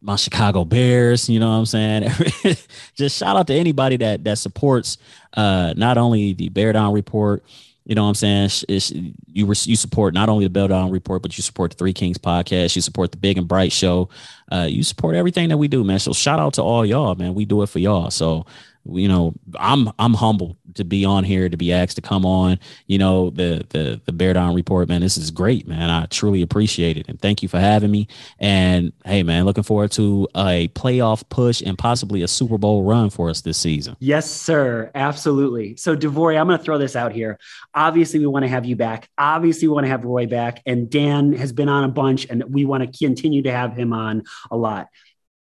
[0.01, 2.11] my Chicago Bears, you know what I'm saying?
[2.95, 4.99] Just shout out to anybody that that supports
[5.35, 7.45] uh not only the Bear Down Report,
[7.85, 8.51] you know what I'm saying?
[8.69, 11.93] It's, you you support not only the Bear Down Report, but you support the Three
[11.93, 12.77] Kings podcast.
[12.77, 14.09] You support the Big and Bright Show.
[14.51, 15.99] Uh, you support everything that we do, man.
[15.99, 17.35] So shout out to all y'all, man.
[17.35, 18.11] We do it for y'all.
[18.11, 18.47] So
[18.93, 22.59] you know i'm i'm humbled to be on here to be asked to come on
[22.87, 25.01] you know the the the bear down report man.
[25.01, 25.89] This is great man.
[25.89, 27.09] I truly appreciate it.
[27.09, 28.09] And thank you for having me.
[28.39, 33.09] And hey man looking forward to a playoff push and possibly a super bowl run
[33.09, 33.97] for us this season.
[34.01, 34.91] Yes sir.
[34.95, 35.77] Absolutely.
[35.77, 37.39] So devory i'm going to throw this out here.
[37.75, 39.09] Obviously we want to have you back.
[39.17, 40.61] Obviously we want to have roy back.
[40.67, 43.93] And dan has been on a bunch and we want to continue to have him
[43.93, 44.89] on a lot.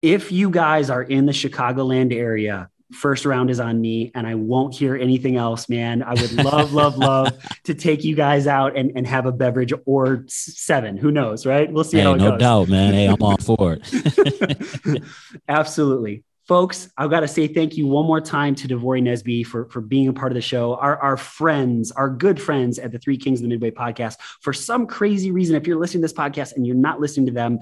[0.02, 4.34] If you guys are in the chicagoland area first round is on me and I
[4.34, 6.02] won't hear anything else, man.
[6.02, 9.72] I would love, love, love to take you guys out and, and have a beverage
[9.86, 10.96] or seven.
[10.96, 11.70] Who knows, right?
[11.72, 12.40] We'll see hey, how it no goes.
[12.40, 12.94] doubt, man.
[12.94, 15.02] Hey, I'm all for it.
[15.48, 16.24] Absolutely.
[16.46, 19.80] Folks, I've got to say thank you one more time to Devory Nesby for, for
[19.80, 20.74] being a part of the show.
[20.74, 24.16] Our, our friends, our good friends at the Three Kings of the Midway podcast.
[24.40, 27.32] For some crazy reason, if you're listening to this podcast and you're not listening to
[27.32, 27.60] them,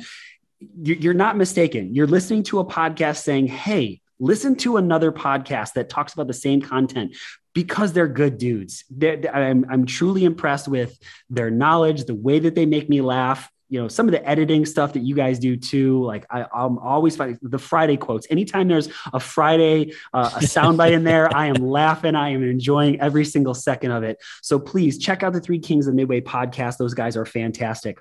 [0.80, 1.94] you're not mistaken.
[1.94, 6.34] You're listening to a podcast saying, Hey, listen to another podcast that talks about the
[6.34, 7.16] same content
[7.54, 8.84] because they're good dudes.
[8.90, 10.98] They're, I'm, I'm truly impressed with
[11.30, 13.50] their knowledge, the way that they make me laugh.
[13.70, 16.02] You know, some of the editing stuff that you guys do too.
[16.02, 18.26] Like I, am always finding the Friday quotes.
[18.30, 22.14] Anytime there's a Friday, uh, a soundbite in there, I am laughing.
[22.14, 24.18] I am enjoying every single second of it.
[24.40, 26.78] So please check out the Three Kings of Midway podcast.
[26.78, 27.98] Those guys are fantastic.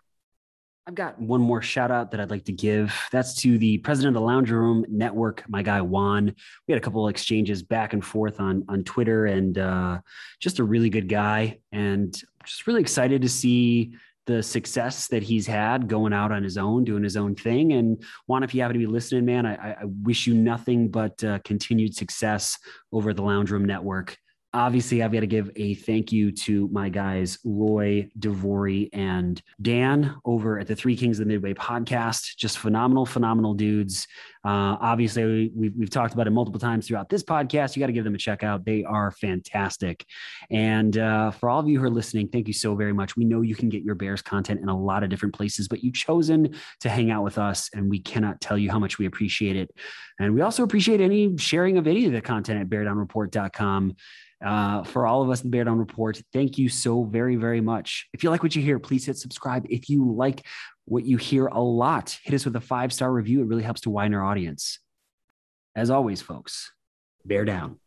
[0.88, 2.98] I've got one more shout out that I'd like to give.
[3.12, 6.34] That's to the president of the Lounge Room Network, my guy Juan.
[6.66, 10.00] We had a couple of exchanges back and forth on on Twitter, and uh,
[10.40, 12.14] just a really good guy, and
[12.46, 13.96] just really excited to see
[14.28, 17.74] the success that he's had going out on his own, doing his own thing.
[17.74, 21.22] And Juan, if you happen to be listening, man, I, I wish you nothing but
[21.22, 22.58] uh, continued success
[22.94, 24.18] over the Lounge Room Network
[24.54, 30.16] obviously I've got to give a thank you to my guys, Roy, DeVory, and Dan
[30.26, 32.36] over at the Three Kings of the Midway podcast.
[32.38, 34.08] Just phenomenal, phenomenal dudes.
[34.48, 37.76] Uh, obviously, we've, we've talked about it multiple times throughout this podcast.
[37.76, 38.64] You got to give them a check out.
[38.64, 40.06] They are fantastic.
[40.50, 43.18] And uh, for all of you who are listening, thank you so very much.
[43.18, 45.84] We know you can get your Bears content in a lot of different places, but
[45.84, 49.06] you've chosen to hang out with us, and we cannot tell you how much we
[49.06, 49.70] appreciate it.
[50.18, 53.98] And we also appreciate any sharing of any of the content at beardownreport.com.
[54.46, 58.08] Uh, for all of us in Bear Down Report, thank you so very, very much.
[58.14, 59.66] If you like what you hear, please hit subscribe.
[59.68, 60.46] If you like
[60.88, 63.42] what you hear a lot, hit us with a five star review.
[63.42, 64.80] It really helps to widen our audience.
[65.76, 66.72] As always, folks,
[67.26, 67.80] bear down.